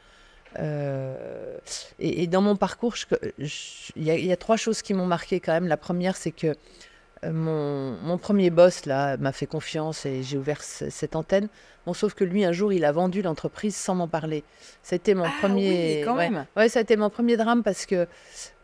Et, 1.98 2.26
dans 2.28 2.40
mon 2.40 2.56
parcours, 2.56 2.94
il 3.38 3.50
y, 3.96 4.26
y 4.26 4.32
a 4.32 4.36
trois 4.36 4.56
choses 4.56 4.80
qui 4.80 4.94
m'ont 4.94 5.06
marqué 5.06 5.40
quand 5.40 5.52
même. 5.52 5.66
La 5.66 5.76
première, 5.76 6.16
c'est 6.16 6.30
que 6.30 6.54
mon, 7.32 7.92
mon 8.02 8.18
premier 8.18 8.50
boss 8.50 8.86
là 8.86 9.16
m'a 9.16 9.32
fait 9.32 9.46
confiance 9.46 10.06
et 10.06 10.22
j'ai 10.22 10.36
ouvert 10.38 10.62
ce- 10.62 10.90
cette 10.90 11.16
antenne. 11.16 11.48
Bon, 11.86 11.94
sauf 11.94 12.14
que 12.14 12.24
lui, 12.24 12.44
un 12.44 12.52
jour, 12.52 12.72
il 12.72 12.84
a 12.84 12.90
vendu 12.92 13.22
l'entreprise 13.22 13.76
sans 13.76 13.94
m'en 13.94 14.08
parler. 14.08 14.42
C'était 14.82 15.14
mon 15.14 15.24
Ah 15.24 15.32
premier. 15.40 15.98
oui, 15.98 16.02
quand 16.04 16.16
ouais. 16.16 16.30
même. 16.30 16.46
Ouais, 16.56 16.68
ça 16.68 16.80
a 16.80 16.82
été 16.82 16.96
mon 16.96 17.10
premier 17.10 17.36
drame 17.36 17.62
parce 17.62 17.86
que 17.86 18.08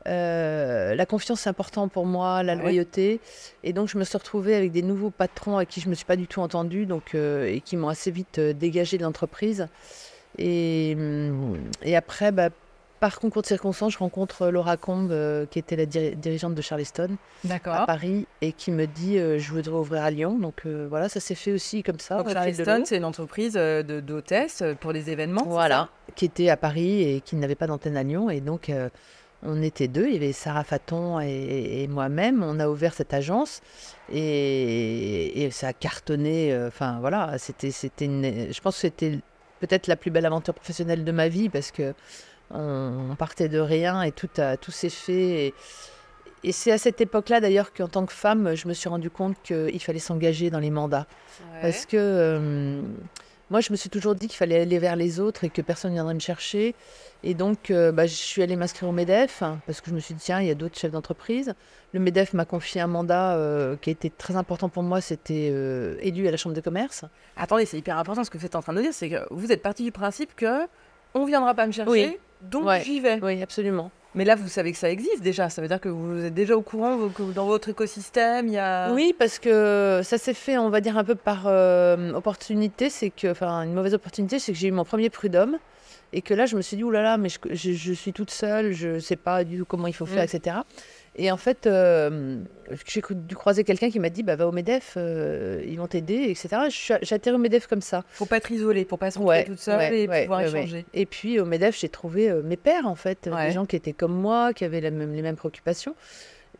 euh, 0.09 0.95
la 0.97 1.07
confiance 1.07 1.43
c'est 1.43 1.49
important 1.51 1.87
pour 1.87 2.07
moi, 2.07 2.43
la 2.43 2.57
Ouais. 2.57 2.63
loyauté, 2.63 3.21
et 3.63 3.73
donc 3.73 3.89
je 3.89 3.97
me 3.97 4.03
suis 4.03 4.19
retrouvée 4.19 4.57
avec 4.57 4.73
des 4.73 4.83
nouveaux 4.83 5.11
patrons 5.11 5.59
à 5.59 5.65
qui 5.65 5.81
je 5.81 5.89
me 5.89 5.95
suis 5.95 6.05
pas 6.05 6.17
du 6.17 6.27
tout 6.27 6.41
entendue, 6.41 6.87
donc 6.87 7.15
euh, 7.15 7.47
et 7.47 7.61
qui 7.61 7.77
m'ont 7.77 7.89
assez 7.89 8.11
vite 8.11 8.39
euh, 8.41 8.53
dégagée 8.53 8.99
de 8.99 9.05
l'entreprise. 9.05 9.69
Et, 10.39 10.95
hum, 10.99 11.57
et 11.83 11.95
après, 11.95 12.33
bah, 12.33 12.49
par 13.03 13.19
concours 13.19 13.43
de 13.43 13.49
circonstances, 13.49 13.95
je 13.95 13.99
rencontre 13.99 14.47
Laura 14.47 14.77
Combe, 14.77 15.11
euh, 15.11 15.45
qui 15.45 15.59
était 15.59 15.75
la 15.75 15.87
diri- 15.87 16.15
dirigeante 16.15 16.55
de 16.55 16.63
Charleston 16.63 17.17
à. 17.65 17.85
Paris, 17.85 18.29
et 18.43 18.53
qui 18.53 18.71
me 18.71 18.87
dit 18.87 19.19
euh, 19.19 19.41
je 19.41 19.51
voudrais 19.51 19.75
ouvrir 19.75 20.05
à 20.05 20.11
Lyon. 20.13 20.39
Donc 20.39 20.63
euh, 20.67 20.87
voilà, 20.89 21.09
ça 21.09 21.19
s'est 21.19 21.35
fait 21.35 21.51
aussi 21.51 21.83
comme 21.83 21.99
ça. 21.99 22.19
Donc 22.19 22.31
Charleston, 22.33 22.83
c'est 22.87 22.99
une 22.99 23.05
entreprise 23.05 23.55
euh, 23.57 23.83
de 23.83 23.99
d'hôtesse 23.99 24.63
euh, 24.63 24.75
pour 24.75 24.93
les 24.93 25.11
événements. 25.11 25.43
Voilà, 25.45 25.89
qui 26.15 26.27
était 26.27 26.49
à 26.49 26.57
Paris 26.57 27.03
et 27.03 27.21
qui 27.21 27.35
n'avait 27.35 27.57
pas 27.57 27.67
d'antenne 27.67 27.97
à 27.97 28.05
Lyon. 28.05 28.31
Et 28.31 28.41
donc, 28.41 28.71
euh, 28.71 28.89
on 29.43 29.61
était 29.61 29.89
deux. 29.89 30.07
Il 30.07 30.13
y 30.15 30.17
avait 30.19 30.31
Sarah 30.31 30.63
Faton 30.63 31.19
et, 31.21 31.83
et 31.83 31.89
moi-même. 31.89 32.45
On 32.45 32.61
a 32.61 32.69
ouvert 32.69 32.95
cette 32.95 33.13
agence 33.13 33.63
et, 34.13 35.43
et 35.43 35.51
ça 35.51 35.69
a 35.69 35.73
cartonné. 35.73 36.53
euh, 36.53 36.69
Enfin, 36.69 36.99
voilà, 37.01 37.37
c'était, 37.39 37.73
c'était 37.73 38.07
je 38.07 38.61
pense 38.61 38.77
que 38.77 38.81
c'était 38.83 39.19
peut-être 39.59 39.89
la 39.89 39.97
plus 39.97 40.13
belle 40.13 40.27
aventure 40.27 40.55
professionnelle 40.55 41.03
de 41.05 41.13
ma 41.13 41.27
vie 41.29 41.49
parce 41.49 41.73
que 41.73 41.95
on, 42.53 43.11
on 43.11 43.15
partait 43.15 43.49
de 43.49 43.59
rien 43.59 44.03
et 44.03 44.13
tout, 44.13 44.29
a, 44.39 44.57
tout 44.57 44.71
s'est 44.71 44.91
fait. 44.91 45.47
Et, 45.47 45.55
et 46.45 46.53
c'est 46.53 46.73
à 46.73 46.79
cette 46.79 47.01
époque-là 47.01 47.41
d'ailleurs 47.41 47.73
qu'en 47.73 47.89
tant 47.89 48.05
que 48.05 48.13
femme, 48.13 48.55
je 48.55 48.67
me 48.67 48.73
suis 48.75 48.89
rendu 48.89 49.11
compte 49.11 49.37
qu'il 49.43 49.81
fallait 49.81 49.99
s'engager 49.99 50.51
dans 50.51 50.59
les 50.59 50.71
mandats. 50.71 51.07
Ouais. 51.41 51.61
Parce 51.63 51.87
que 51.87 51.97
euh, 51.97 52.83
moi, 53.51 53.61
je 53.61 53.71
me 53.71 53.77
suis 53.77 53.91
toujours 53.91 54.15
dit 54.15 54.27
qu'il 54.27 54.37
fallait 54.37 54.61
aller 54.61 54.79
vers 54.79 54.97
les 54.97 55.21
autres 55.21 55.45
et 55.45 55.51
que 55.51 55.63
personne 55.63 55.93
ne 55.93 55.97
viendrait 55.97 56.15
me 56.15 56.21
chercher. 56.21 56.75
Et 57.23 57.35
donc, 57.35 57.71
euh, 57.71 57.93
bah, 57.93 58.07
je 58.07 58.15
suis 58.15 58.43
allée 58.43 58.57
m'inscrire 58.57 58.89
au 58.89 58.93
MEDEF 58.93 59.43
hein, 59.43 59.61
parce 59.67 59.81
que 59.81 59.91
je 59.91 59.95
me 59.95 60.01
suis 60.01 60.15
dit, 60.15 60.23
tiens, 60.25 60.41
il 60.41 60.49
y 60.49 60.51
a 60.51 60.57
d'autres 60.57 60.77
chefs 60.77 60.91
d'entreprise. 60.91 61.55
Le 61.93 62.01
MEDEF 62.01 62.33
m'a 62.33 62.45
confié 62.45 62.81
un 62.81 62.89
mandat 62.89 63.37
euh, 63.37 63.77
qui 63.77 63.91
a 63.91 63.93
été 63.93 64.11
très 64.11 64.35
important 64.35 64.69
pour 64.69 64.83
moi, 64.83 65.01
c'était 65.01 65.53
élu 66.01 66.27
à 66.27 66.33
la 66.33 66.37
Chambre 66.37 66.57
de 66.57 66.61
commerce. 66.61 67.05
Attendez, 67.37 67.67
c'est 67.67 67.79
hyper 67.79 67.99
important 67.99 68.25
ce 68.25 68.31
que 68.31 68.39
vous 68.39 68.47
êtes 68.47 68.57
en 68.57 68.63
train 68.63 68.73
de 68.73 68.81
dire, 68.81 68.93
c'est 68.93 69.11
que 69.11 69.25
vous 69.31 69.53
êtes 69.53 69.63
parti 69.63 69.85
du 69.85 69.93
principe 69.93 70.35
que 70.35 70.67
on 71.15 71.25
viendra 71.25 71.55
pas 71.55 71.67
me 71.67 71.73
chercher, 71.73 71.91
Oui. 71.91 72.19
Donc 72.43 72.67
Ouais. 72.67 72.83
j'y 72.85 73.01
vais. 73.01 73.19
Oui, 73.23 73.43
absolument. 73.43 73.91
Mais 74.15 74.27
là, 74.27 74.35
vous 74.35 74.49
savez 74.49 74.73
que 74.73 74.79
ça 74.79 74.91
existe 74.91 75.23
déjà. 75.23 75.49
Ça 75.49 75.63
veut 75.63 75.69
dire 75.69 75.81
que 75.81 75.89
vous 75.89 76.25
êtes 76.27 76.35
déjà 76.35 76.55
au 76.55 76.61
courant 76.61 77.09
que 77.09 77.23
dans 77.33 77.47
votre 77.47 77.71
écosystème, 77.71 78.47
il 78.47 78.53
y 78.55 78.59
a. 78.59 78.93
Oui, 78.93 79.15
parce 79.19 79.39
que 79.39 80.01
ça 80.05 80.19
s'est 80.19 80.35
fait, 80.35 80.59
on 80.59 80.69
va 80.69 80.81
dire, 80.83 80.99
un 80.99 81.05
peu 81.05 81.15
par 81.15 81.45
euh, 81.47 82.13
opportunité. 82.13 82.91
C'est 82.91 83.09
que, 83.11 83.31
enfin, 83.31 83.63
une 83.63 83.73
mauvaise 83.73 83.95
opportunité, 83.95 84.39
c'est 84.39 84.53
que 84.53 84.59
j'ai 84.59 84.69
eu 84.69 84.73
mon 84.73 84.85
premier 84.85 85.09
prud'homme. 85.09 85.57
Et 86.15 86.21
que 86.21 86.35
là, 86.35 86.45
je 86.45 86.57
me 86.57 86.61
suis 86.61 86.77
dit, 86.77 86.85
oulala, 86.85 87.17
mais 87.17 87.31
je, 87.31 87.39
je- 87.53 87.73
je 87.73 87.93
suis 87.95 88.13
toute 88.13 88.31
seule, 88.31 88.73
je 88.73 88.99
sais 88.99 89.17
pas 89.17 89.45
du 89.45 89.57
tout 89.57 89.65
comment 89.65 89.87
il 89.87 89.95
faut 89.95 90.05
faire, 90.05 90.23
Mm. 90.25 90.37
etc. 90.37 90.57
Et 91.15 91.31
en 91.31 91.37
fait, 91.37 91.67
euh, 91.67 92.39
j'ai 92.87 93.03
dû 93.11 93.37
croiser 93.37 93.65
quelqu'un 93.65 93.91
qui 93.91 94.01
m'a 94.01 94.09
dit, 94.09 94.23
bah, 94.23 94.35
va 94.35 94.47
au 94.49 94.53
MEDEF, 94.53 94.95
euh, 94.97 95.63
ils 95.67 95.77
vont 95.77 95.87
t'aider, 95.87 96.31
etc. 96.31 96.49
Atterri 97.11 97.37
au 97.37 97.39
MEDEF 97.39 97.67
comme 97.67 97.83
ça. 97.83 98.03
Faut 98.13 98.25
pas 98.25 98.39
être 98.39 98.51
isolé 98.51 98.87
pour 98.87 98.99
pas 98.99 99.11
se 99.11 99.19
retrouver 99.19 99.37
Ouais, 99.41 99.45
toute 99.45 99.59
seule 99.59 99.79
ouais, 99.79 100.01
et 100.01 100.09
ouais, 100.09 100.23
pouvoir 100.23 100.41
échanger. 100.41 100.87
Et 100.95 101.05
puis 101.05 101.39
au 101.39 101.45
MEDEF, 101.45 101.79
j'ai 101.79 101.91
trouvé 101.91 102.31
euh, 102.31 102.41
mes 102.43 102.57
pères, 102.57 102.87
en 102.87 102.95
fait, 102.95 103.29
des 103.29 103.51
gens 103.53 103.67
qui 103.67 103.77
étaient 103.77 103.93
comme 103.93 104.15
moi, 104.15 104.55
qui 104.55 104.65
avaient 104.65 104.81
la 104.81 104.91
même- 104.91 105.13
les 105.15 105.21
mêmes 105.23 105.37
préoccupations. 105.37 105.95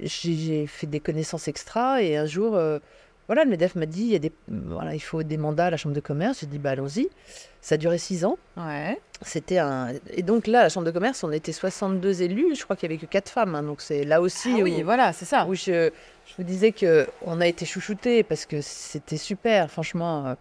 J'ai 0.01 0.67
fait 0.67 0.87
des 0.87 1.01
connaissances 1.01 1.49
extra 1.49 2.03
et 2.03 2.17
un 2.17 2.27
jour, 2.27 2.55
voilà, 3.29 3.45
le 3.45 3.51
MEDEF 3.51 3.75
m'a 3.77 3.87
dit, 3.87 4.03
il, 4.03 4.09
y 4.13 4.17
a 4.17 4.19
des, 4.19 4.33
voilà, 4.49 4.95
il 4.95 5.01
faut 5.01 5.23
des 5.23 5.37
mandats 5.37 5.67
à 5.67 5.71
la 5.71 5.77
Chambre 5.77 5.95
de 5.95 6.01
commerce. 6.01 6.41
J'ai 6.41 6.47
dit, 6.47 6.59
bah 6.59 6.71
allons-y. 6.71 7.09
Ça 7.61 7.77
a 7.77 7.79
duré 7.79 7.97
six 7.99 8.25
ans. 8.25 8.37
Ouais. 8.57 9.01
C'était 9.23 9.59
un... 9.59 9.93
Et 10.11 10.23
donc 10.23 10.47
là, 10.49 10.61
à 10.61 10.63
la 10.65 10.69
Chambre 10.69 10.87
de 10.87 10.91
commerce, 10.91 11.23
on 11.25 11.31
était 11.33 11.53
62 11.53 12.23
élus. 12.23 12.55
Je 12.57 12.65
crois 12.65 12.75
qu'il 12.77 12.89
n'y 12.89 12.97
avait 12.97 13.01
que 13.07 13.11
quatre 13.11 13.29
femmes. 13.29 13.55
hein. 13.55 13.63
donc 13.63 13.81
c'est 13.81 14.05
là 14.05 14.21
aussi 14.21 14.51
Ah 14.57 14.59
où, 14.59 14.63
oui, 14.63 14.83
voilà, 14.83 15.13
c'est 15.13 15.25
ça. 15.25 15.47
où 15.47 15.55
je, 15.55 15.91
je 16.27 16.35
vous 16.37 16.43
disais 16.43 16.73
que 16.73 17.07
on 17.25 17.41
a 17.41 17.47
été 17.47 17.65
chouchoutés 17.65 18.23
parce 18.25 18.45
que 18.47 18.61
c'était 18.61 19.17
super, 19.17 19.71
franchement. 19.71 20.27
euh, 20.27 20.35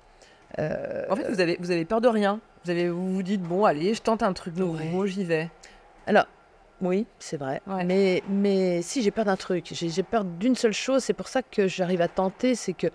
euh, 0.60 1.06
En 1.10 1.16
fait, 1.16 1.30
vous 1.30 1.40
avez, 1.40 1.58
vous 1.60 1.70
avez 1.72 1.86
peur 1.86 2.02
de 2.02 2.08
rien. 2.08 2.40
Vous 2.66 2.72
avez 2.72 2.90
vous, 2.90 3.14
vous 3.14 3.24
dites 3.24 3.42
bon 3.42 3.66
allez, 3.66 3.94
je 3.94 4.02
tente 4.02 4.22
un 4.24 4.34
truc 4.34 4.56
nouveau, 4.58 5.06
j'y 5.06 5.24
vais. 5.24 5.50
Alors 6.08 6.26
oui, 6.82 7.06
c'est 7.20 7.38
vrai. 7.38 7.62
Mais, 7.86 8.24
mais 8.28 8.82
si 8.82 9.02
j'ai 9.02 9.12
peur 9.12 9.26
d'un 9.26 9.36
truc, 9.36 9.70
j'ai 9.72 10.04
peur 10.04 10.24
d'une 10.24 10.56
seule 10.56 10.74
chose, 10.74 11.04
c'est 11.04 11.14
pour 11.14 11.28
ça 11.28 11.42
que 11.44 11.68
j'arrive 11.68 12.02
à 12.02 12.08
tenter, 12.08 12.56
c'est 12.56 12.74
que. 12.74 12.88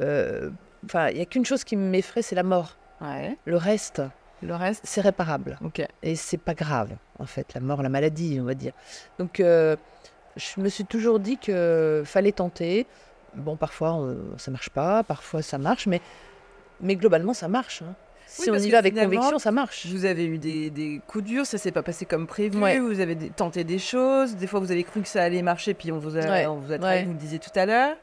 Euh, 0.00 0.50
enfin, 0.84 1.08
il 1.08 1.16
n'y 1.16 1.22
a 1.22 1.26
qu'une 1.26 1.44
chose 1.44 1.64
qui 1.64 1.76
m'effraie, 1.76 2.22
c'est 2.22 2.34
la 2.34 2.42
mort. 2.42 2.76
Le 3.00 3.56
reste. 3.56 4.02
Le 4.42 4.54
reste? 4.54 4.82
C'est 4.84 5.00
réparable. 5.00 5.58
Ok. 5.64 5.84
Et 6.02 6.16
c'est 6.16 6.38
pas 6.38 6.54
grave, 6.54 6.96
en 7.18 7.26
fait, 7.26 7.54
la 7.54 7.60
mort, 7.60 7.82
la 7.82 7.88
maladie, 7.88 8.38
on 8.40 8.44
va 8.44 8.54
dire. 8.54 8.72
Donc, 9.18 9.40
euh, 9.40 9.76
je 10.36 10.60
me 10.60 10.68
suis 10.68 10.84
toujours 10.84 11.20
dit 11.20 11.38
que 11.38 12.02
fallait 12.06 12.32
tenter. 12.32 12.86
Bon, 13.34 13.56
parfois, 13.56 14.14
ça 14.36 14.44
ça 14.44 14.50
marche 14.50 14.70
pas, 14.70 15.02
parfois, 15.02 15.42
ça 15.42 15.58
marche, 15.58 15.86
mais, 15.86 16.00
mais 16.80 16.96
globalement, 16.96 17.34
ça 17.34 17.48
marche. 17.48 17.82
Hein. 17.82 17.94
Si 18.42 18.50
on 18.50 18.54
y 18.54 18.70
va 18.70 18.78
avec 18.78 18.94
conviction, 18.94 19.38
ça 19.38 19.50
marche. 19.50 19.86
Vous 19.86 20.04
avez 20.04 20.26
eu 20.26 20.38
des, 20.38 21.00
coups 21.06 21.24
durs, 21.24 21.46
ça 21.46 21.58
s'est 21.58 21.72
pas 21.72 21.82
passé 21.82 22.04
comme 22.04 22.26
prévu. 22.26 22.58
Vous 22.78 23.00
avez 23.00 23.16
tenté 23.30 23.64
des 23.64 23.78
choses. 23.78 24.36
Des 24.36 24.46
fois, 24.46 24.60
vous 24.60 24.72
avez 24.72 24.84
cru 24.84 25.00
que 25.00 25.08
ça 25.08 25.22
allait 25.22 25.42
marcher, 25.42 25.74
puis 25.74 25.92
on 25.92 25.98
vous 25.98 26.16
a, 26.16 26.48
on 26.48 26.56
vous 26.56 26.72
a 26.72 26.78
trahi, 26.78 27.04
vous 27.04 27.12
le 27.12 27.18
disiez 27.18 27.38
tout 27.38 27.56
à 27.56 27.66
l'heure. 27.66 27.96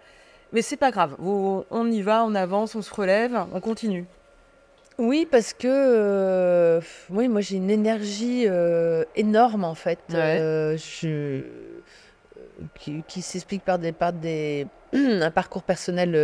Mais 0.54 0.62
c'est 0.62 0.78
pas 0.78 0.92
grave. 0.92 1.16
on 1.20 1.92
y 1.92 2.02
va, 2.02 2.24
on 2.24 2.36
avance, 2.36 2.76
on 2.76 2.82
se 2.82 2.94
relève, 2.94 3.46
on 3.54 3.60
continue. 3.60 4.06
Oui, 4.98 5.28
parce 5.30 5.54
que 5.54 5.68
euh, 5.68 6.80
oui, 7.10 7.28
moi 7.28 7.42
j'ai 7.42 7.58
une 7.58 7.70
énergie 7.70 8.46
euh, 8.48 9.04
énorme 9.16 9.66
en 9.66 9.76
fait, 9.76 10.00
euh, 10.14 10.78
je, 10.78 11.42
qui, 12.80 13.22
s'explique 13.22 13.66
par 13.66 13.78
des, 13.78 13.92
par 13.92 14.14
des 14.14 14.68
un 14.94 15.32
parcours 15.32 15.64
personnel, 15.64 16.16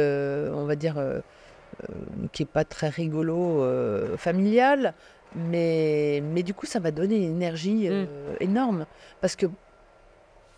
on 0.56 0.64
va 0.64 0.76
dire 0.76 0.96
qui 2.32 2.44
est 2.44 2.48
pas 2.48 2.66
très 2.66 2.90
rigolo, 2.90 3.64
euh, 3.64 4.18
familial. 4.18 4.94
Mais, 5.36 6.22
mais 6.34 6.44
du 6.44 6.54
coup, 6.54 6.66
ça 6.66 6.80
m'a 6.80 6.92
donné 6.92 7.16
une 7.16 7.36
énergie 7.36 7.88
euh, 7.88 8.06
mm. 8.06 8.44
énorme. 8.44 8.86
Parce 9.22 9.36
que 9.36 9.46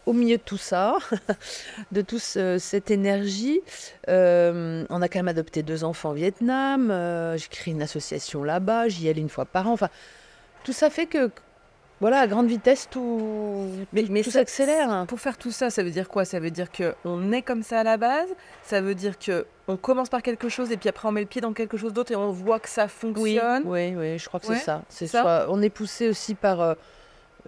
au 0.06 0.14
milieu 0.14 0.38
de 0.38 0.42
tout 0.42 0.58
ça, 0.58 0.98
de 1.92 2.02
toute 2.02 2.20
cette 2.20 2.92
énergie, 2.92 3.62
on 4.08 5.02
a 5.02 5.08
quand 5.08 5.20
même 5.20 5.30
adopté 5.30 5.64
deux 5.64 5.86
enfants 5.86 6.10
au 6.10 6.14
Vietnam, 6.14 6.88
j'ai 7.38 7.48
créé 7.48 7.74
une 7.74 7.82
association 7.82 8.44
là-bas, 8.44 8.90
j'y 8.90 9.08
allais 9.08 9.22
une 9.22 9.30
fois 9.30 9.46
par 9.46 9.70
an. 9.70 9.72
Enfin, 9.72 9.88
tout 10.66 10.74
ça 10.74 10.90
fait 10.90 11.06
que 11.06 11.32
voilà, 12.02 12.20
à 12.20 12.28
grande 12.28 12.48
vitesse, 12.48 12.88
tout, 12.90 13.70
mais, 13.94 14.06
mais 14.10 14.24
tout 14.24 14.32
s'accélère. 14.32 15.06
Pour 15.08 15.20
faire 15.20 15.38
tout 15.38 15.52
ça, 15.52 15.70
ça 15.70 15.84
veut 15.84 15.92
dire 15.92 16.10
quoi? 16.10 16.26
Ça 16.26 16.40
veut 16.40 16.52
dire 16.52 16.68
qu'on 16.72 17.32
est 17.32 17.42
comme 17.42 17.64
ça 17.64 17.80
à 17.80 17.84
la 17.84 17.98
base? 17.98 18.28
Ça 18.64 18.82
veut 18.82 18.96
dire 18.96 19.18
que 19.18 19.46
on 19.68 19.78
commence 19.78 20.10
par 20.10 20.22
quelque 20.22 20.50
chose 20.50 20.72
et 20.72 20.78
puis 20.78 20.90
après 20.90 21.08
on 21.08 21.12
met 21.12 21.22
le 21.22 21.28
pied 21.28 21.40
dans 21.40 21.54
quelque 21.54 21.78
chose 21.78 21.94
d'autre 21.94 22.12
et 22.12 22.16
on 22.16 22.32
voit 22.32 22.60
que 22.60 22.68
ça 22.68 22.88
fonctionne? 22.88 23.64
Oui, 23.66 23.94
oui, 23.96 24.18
je 24.18 24.28
crois 24.28 24.40
que 24.40 24.48
c'est 24.48 24.58
ça. 24.58 24.82
C'est 24.90 25.08
ça. 25.08 25.46
on 25.50 25.62
est 25.62 25.70
poussé 25.70 26.10
aussi 26.10 26.36
par 26.36 26.62
euh, 26.62 26.74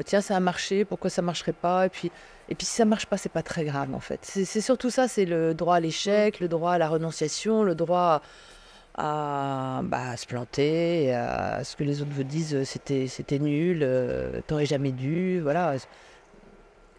tiens, 0.06 0.22
ça 0.22 0.36
a 0.36 0.40
marché, 0.40 0.86
pourquoi 0.86 1.10
ça 1.10 1.22
marcherait 1.22 1.54
pas? 1.54 1.88
Et 1.88 1.90
puis, 1.90 2.12
et 2.48 2.56
puis 2.56 2.66
si 2.66 2.74
ça 2.74 2.86
marche 2.86 3.08
pas, 3.08 3.18
c'est 3.18 3.30
pas 3.30 3.44
très 3.44 3.66
grave 3.66 3.94
en 3.94 4.00
fait. 4.00 4.20
C'est 4.24 4.62
surtout 4.62 4.90
ça 4.90 5.08
c'est 5.08 5.25
le 5.25 5.54
droit 5.54 5.75
à 5.75 5.80
l'échec, 5.80 6.40
le 6.40 6.48
droit 6.48 6.72
à 6.72 6.78
la 6.78 6.88
renonciation, 6.88 7.64
le 7.64 7.75
droit 7.75 8.00
à, 8.00 8.22
bah, 8.98 10.18
se 10.18 10.25
planter, 10.25 11.14
à 11.14 11.64
ce 11.64 11.75
que 11.75 11.84
les 11.84 12.02
autres 12.02 12.12
vous 12.12 12.24
disent 12.24 12.56
euh, 12.56 12.64
c'était, 12.64 13.08
c'était 13.08 13.40
nul, 13.40 13.80
euh, 13.82 14.42
t'aurais 14.48 14.66
jamais 14.66 14.92
dû, 14.92 15.42
voilà. 15.42 15.75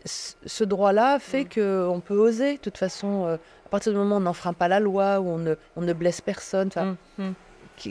Ce 0.05 0.63
droit-là 0.63 1.19
fait 1.19 1.45
mm. 1.45 1.49
qu'on 1.55 2.01
peut 2.01 2.17
oser, 2.17 2.55
de 2.55 2.61
toute 2.61 2.79
façon, 2.79 3.27
euh, 3.27 3.37
à 3.65 3.69
partir 3.69 3.93
du 3.93 3.99
moment 3.99 4.17
où 4.17 4.19
on 4.19 4.23
n'enfreint 4.23 4.53
pas 4.53 4.69
la 4.69 4.79
loi, 4.79 5.21
où 5.21 5.29
on 5.29 5.39
ne, 5.39 5.55
on 5.75 5.81
ne 5.81 5.93
blesse 5.93 6.21
personne. 6.21 6.71
Mm, 6.77 7.23
mm. 7.23 7.35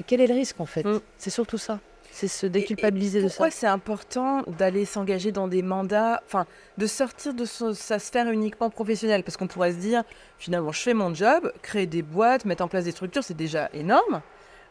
Quel 0.07 0.21
est 0.21 0.27
le 0.27 0.33
risque 0.33 0.59
en 0.59 0.65
fait? 0.65 0.85
C'est 1.17 1.29
surtout 1.29 1.57
ça 1.57 1.79
c'est 2.15 2.29
se 2.29 2.45
déculpabiliser 2.45 3.21
de 3.21 3.27
ça. 3.27 3.33
Pourquoi 3.33 3.51
c'est 3.51 3.67
important 3.67 4.43
d'aller 4.57 4.85
s'engager 4.85 5.33
dans 5.33 5.49
des 5.49 5.61
mandats, 5.61 6.23
enfin, 6.25 6.45
de 6.77 6.87
sortir 6.87 7.33
de 7.33 7.43
sa 7.43 7.99
sphère 7.99 8.31
uniquement 8.31 8.69
professionnelle? 8.69 9.21
Parce 9.21 9.35
qu'on 9.35 9.47
pourrait 9.47 9.73
se 9.73 9.79
dire, 9.79 10.03
finalement, 10.37 10.71
je 10.71 10.79
fais 10.79 10.93
mon 10.93 11.13
job, 11.13 11.51
créer 11.61 11.87
des 11.87 12.03
boîtes, 12.03 12.45
mettre 12.45 12.63
en 12.63 12.69
place 12.69 12.85
des 12.85 12.91
structures, 12.91 13.21
c'est 13.21 13.35
déjà 13.35 13.69
énorme. 13.73 14.21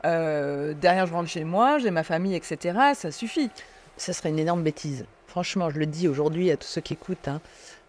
Euh, 0.06 0.72
derrière, 0.72 1.04
je 1.04 1.12
rentre 1.12 1.28
chez 1.28 1.44
moi, 1.44 1.76
j'ai 1.76 1.90
ma 1.90 2.02
famille, 2.02 2.34
etc. 2.34 2.78
Ça 2.94 3.10
suffit. 3.10 3.50
Ça 3.98 4.14
serait 4.14 4.30
une 4.30 4.38
énorme 4.38 4.62
bêtise. 4.62 5.04
Franchement, 5.26 5.68
je 5.68 5.78
le 5.78 5.86
dis 5.86 6.08
aujourd'hui 6.08 6.50
à 6.50 6.56
tous 6.56 6.68
ceux 6.68 6.80
qui 6.80 6.94
écoutent. 6.94 7.28
Hein. 7.28 7.42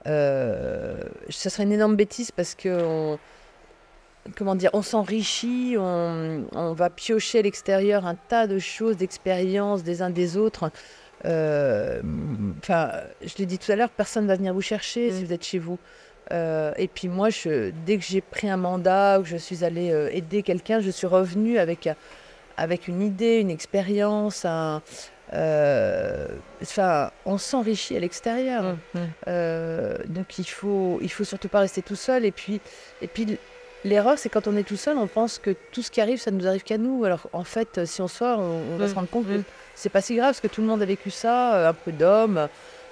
Euh, 0.06 1.02
ça 1.30 1.50
serait 1.50 1.64
une 1.64 1.72
énorme 1.72 1.96
bêtise 1.96 2.32
parce 2.32 2.56
que 2.56 3.18
comment 4.36 4.56
dire, 4.56 4.72
on 4.74 4.82
s'enrichit, 4.82 5.76
on, 5.78 6.74
va 6.74 6.90
piocher 6.90 7.40
à 7.40 7.42
l'extérieur 7.44 8.06
un 8.06 8.16
tas 8.16 8.48
de 8.48 8.60
choses, 8.60 8.98
d'expériences 8.98 9.84
des 9.84 10.02
uns 10.02 10.10
des 10.10 10.38
autres. 10.38 10.72
Euh, 11.26 12.02
enfin, 12.60 12.92
je 13.22 13.36
l'ai 13.38 13.46
dit 13.46 13.58
tout 13.58 13.72
à 13.72 13.76
l'heure, 13.76 13.90
personne 13.90 14.24
ne 14.24 14.28
va 14.28 14.36
venir 14.36 14.54
vous 14.54 14.62
chercher 14.62 15.12
si 15.12 15.22
mm. 15.22 15.26
vous 15.26 15.34
êtes 15.34 15.44
chez 15.44 15.60
vous. 15.60 15.78
Euh, 16.32 16.74
et 16.78 16.88
puis 16.88 17.08
moi, 17.08 17.30
je, 17.30 17.72
dès 17.86 17.98
que 17.98 18.04
j'ai 18.04 18.22
pris 18.22 18.50
un 18.50 18.58
mandat 18.58 19.20
ou 19.20 19.24
que 19.24 19.30
je 19.30 19.38
suis 19.38 19.64
allée 19.64 19.92
euh, 19.92 20.10
aider 20.12 20.42
quelqu'un, 20.42 20.80
je 20.80 20.90
suis 20.90 21.08
revenue 21.08 21.60
avec, 21.60 21.88
avec 22.58 22.88
une 22.88 23.02
idée, 23.02 23.40
une 23.40 23.52
expérience, 23.52 24.44
un, 24.44 24.82
enfin, 26.62 27.12
on 27.26 27.38
s'enrichit 27.38 27.96
à 27.96 28.00
l'extérieur. 28.00 28.76
Mm, 28.94 29.00
mm. 29.00 29.94
donc 30.08 30.40
il 30.40 30.46
faut, 30.50 30.98
il 31.02 31.12
faut 31.12 31.24
surtout 31.24 31.50
pas 31.50 31.60
rester 31.60 31.84
tout 31.84 31.96
seul. 31.96 32.26
Et 32.26 32.32
puis, 32.32 32.60
et 33.02 33.08
puis 33.08 33.38
L'erreur, 33.86 34.18
c'est 34.18 34.30
quand 34.30 34.48
on 34.48 34.58
est 34.58 34.64
tout 34.64 34.76
seul, 34.76 34.98
on 34.98 35.08
pense 35.08 35.38
que 35.38 35.56
tout 35.72 35.82
ce 35.82 35.92
qui 35.92 36.02
arrive, 36.02 36.20
ça 36.20 36.32
ne 36.32 36.38
nous 36.38 36.48
arrive 36.48 36.64
qu'à 36.64 36.78
nous. 36.78 37.06
Alors 37.06 37.30
en 37.34 37.44
fait, 37.44 37.86
si 37.86 38.02
on 38.02 38.08
sort, 38.08 38.40
on, 38.40 38.76
va 38.78 38.90
se 38.90 38.96
rendre 38.96 39.08
compte 39.08 39.28
que 39.28 39.42
c'est 39.76 39.90
pas 39.90 40.02
si 40.02 40.16
grave, 40.16 40.30
parce 40.30 40.42
que 40.42 40.48
tout 40.48 40.62
le 40.62 40.68
monde 40.68 40.82
a 40.82 40.86
vécu 40.86 41.12
ça, 41.12 41.56
euh, 41.56 41.70
un 41.70 41.74
peu 41.74 41.92
d'homme. 41.92 42.50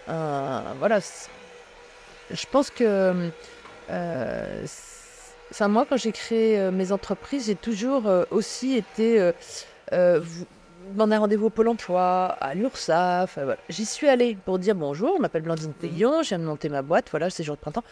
voilà. 0.07 0.99
Je 2.31 2.45
pense 2.51 2.69
que. 2.69 3.31
Euh, 3.89 4.65
moi, 5.67 5.85
quand 5.87 5.97
j'ai 5.97 6.11
créé 6.11 6.59
euh, 6.59 6.71
mes 6.71 6.91
entreprises, 6.91 7.45
j'ai 7.47 7.55
toujours 7.55 8.07
euh, 8.07 8.25
aussi 8.31 8.75
été. 8.75 9.31
demandé 9.91 11.15
un 11.15 11.19
rendez-vous 11.19 11.45
au 11.47 11.49
Pôle 11.49 11.69
emploi, 11.69 12.37
à 12.41 12.53
l'URSSAF. 12.55 13.39
J'y 13.69 13.85
suis 13.85 14.07
allée 14.07 14.37
pour 14.45 14.59
dire 14.59 14.75
bonjour, 14.75 15.15
je 15.17 15.21
m'appelle 15.21 15.43
Blandine 15.43 15.73
Payon, 15.73 16.23
je 16.23 16.29
viens 16.29 16.39
de 16.39 16.43
monter 16.43 16.69
ma 16.69 16.81
boîte, 16.81 17.07
voilà, 17.11 17.29
c'est 17.29 17.43
jour 17.43 17.55
de 17.55 17.61
printemps. 17.61 17.83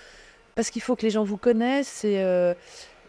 Parce 0.56 0.70
qu'il 0.70 0.82
faut 0.82 0.98
que 0.98 1.04
les 1.04 1.10
gens 1.10 1.24
vous 1.24 1.38
connaissent 1.38 2.04
et, 2.04 2.22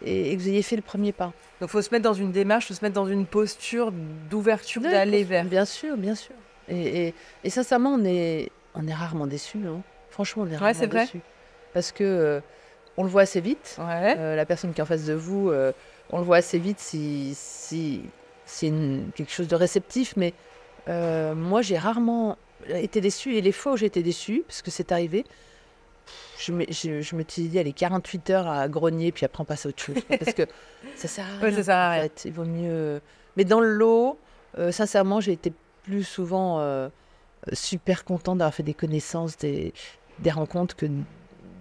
et, 0.04 0.36
que 0.36 0.40
vous 0.40 0.48
ayez 0.48 0.62
fait 0.62 0.76
le 0.76 0.82
premier 0.82 1.12
pas. 1.12 1.32
Donc 1.60 1.68
il 1.68 1.68
faut 1.68 1.82
se 1.82 1.90
mettre 1.90 2.04
dans 2.04 2.14
une 2.14 2.32
démarche, 2.32 2.64
il 2.64 2.68
faut 2.68 2.80
se 2.80 2.84
mettre 2.84 2.94
dans 2.94 3.06
une 3.06 3.26
posture 3.26 3.92
d'ouverture, 4.30 4.82
d'aller 4.82 5.24
vers. 5.24 5.44
Bien 5.44 5.64
sûr, 5.64 5.96
bien 5.96 6.14
sûr. 6.14 6.34
Et, 6.68 7.14
et, 7.44 7.50
sincèrement, 7.50 7.94
on 7.94 8.04
est, 8.04 8.50
on 8.74 8.86
est 8.86 8.94
rarement 8.94 9.26
déçus. 9.26 9.58
Hein. 9.66 9.80
Franchement, 10.10 10.44
on 10.46 10.50
est 10.50 10.56
rarement 10.56 10.86
déçus. 10.86 11.20
Parce 11.72 11.92
que 11.92 12.04
euh, 12.04 12.40
on 12.96 13.02
le 13.02 13.08
voit 13.08 13.22
assez 13.22 13.40
vite. 13.40 13.76
Euh, 13.80 14.36
la 14.36 14.46
personne 14.46 14.72
qui 14.72 14.80
est 14.80 14.82
en 14.82 14.86
face 14.86 15.06
de 15.06 15.14
vous, 15.14 15.50
euh, 15.50 15.72
on 16.10 16.18
le 16.18 16.24
voit 16.24 16.36
assez 16.36 16.58
vite 16.58 16.78
si, 16.78 17.32
si, 17.34 18.02
c'est 18.44 18.72
quelque 19.14 19.32
chose 19.32 19.48
de 19.48 19.56
réceptif. 19.56 20.14
Mais 20.16 20.34
moi, 20.86 21.62
j'ai 21.62 21.78
rarement 21.78 22.36
été 22.68 23.00
déçu. 23.00 23.34
Et 23.36 23.40
les 23.40 23.52
fois 23.52 23.72
où 23.72 23.76
j'ai 23.76 23.86
été 23.86 24.02
déçu, 24.02 24.44
parce 24.46 24.62
que 24.62 24.70
c'est 24.70 24.92
arrivé, 24.92 25.24
je 26.38 26.52
me, 26.52 26.64
je, 26.70 27.16
me 27.16 27.24
suis 27.26 27.48
dit, 27.48 27.58
allez, 27.58 27.72
48 27.72 28.30
heures 28.30 28.48
à 28.48 28.68
grogner, 28.68 29.12
puis 29.12 29.24
après 29.24 29.42
on 29.42 29.44
passe 29.44 29.66
à 29.66 29.68
autre 29.68 29.82
chose. 29.82 29.96
Parce 30.08 30.32
que 30.32 30.46
ça 30.96 31.08
sert 31.08 31.24
à 31.24 31.38
rien. 31.38 31.62
ça 31.62 31.90
En 31.90 32.02
fait. 32.02 32.22
Il 32.24 32.32
vaut 32.32 32.44
mieux. 32.44 33.00
Mais 33.36 33.44
dans 33.44 33.60
le 33.60 33.72
lot, 33.72 34.18
euh, 34.58 34.72
sincèrement, 34.72 35.20
j'ai 35.20 35.32
été 35.32 35.52
plus 35.84 36.04
souvent 36.04 36.60
euh, 36.60 36.88
super 37.52 38.04
content 38.04 38.36
d'avoir 38.36 38.54
fait 38.54 38.62
des 38.62 38.74
connaissances, 38.74 39.36
des, 39.36 39.72
des 40.18 40.30
rencontres 40.30 40.76
que 40.76 40.86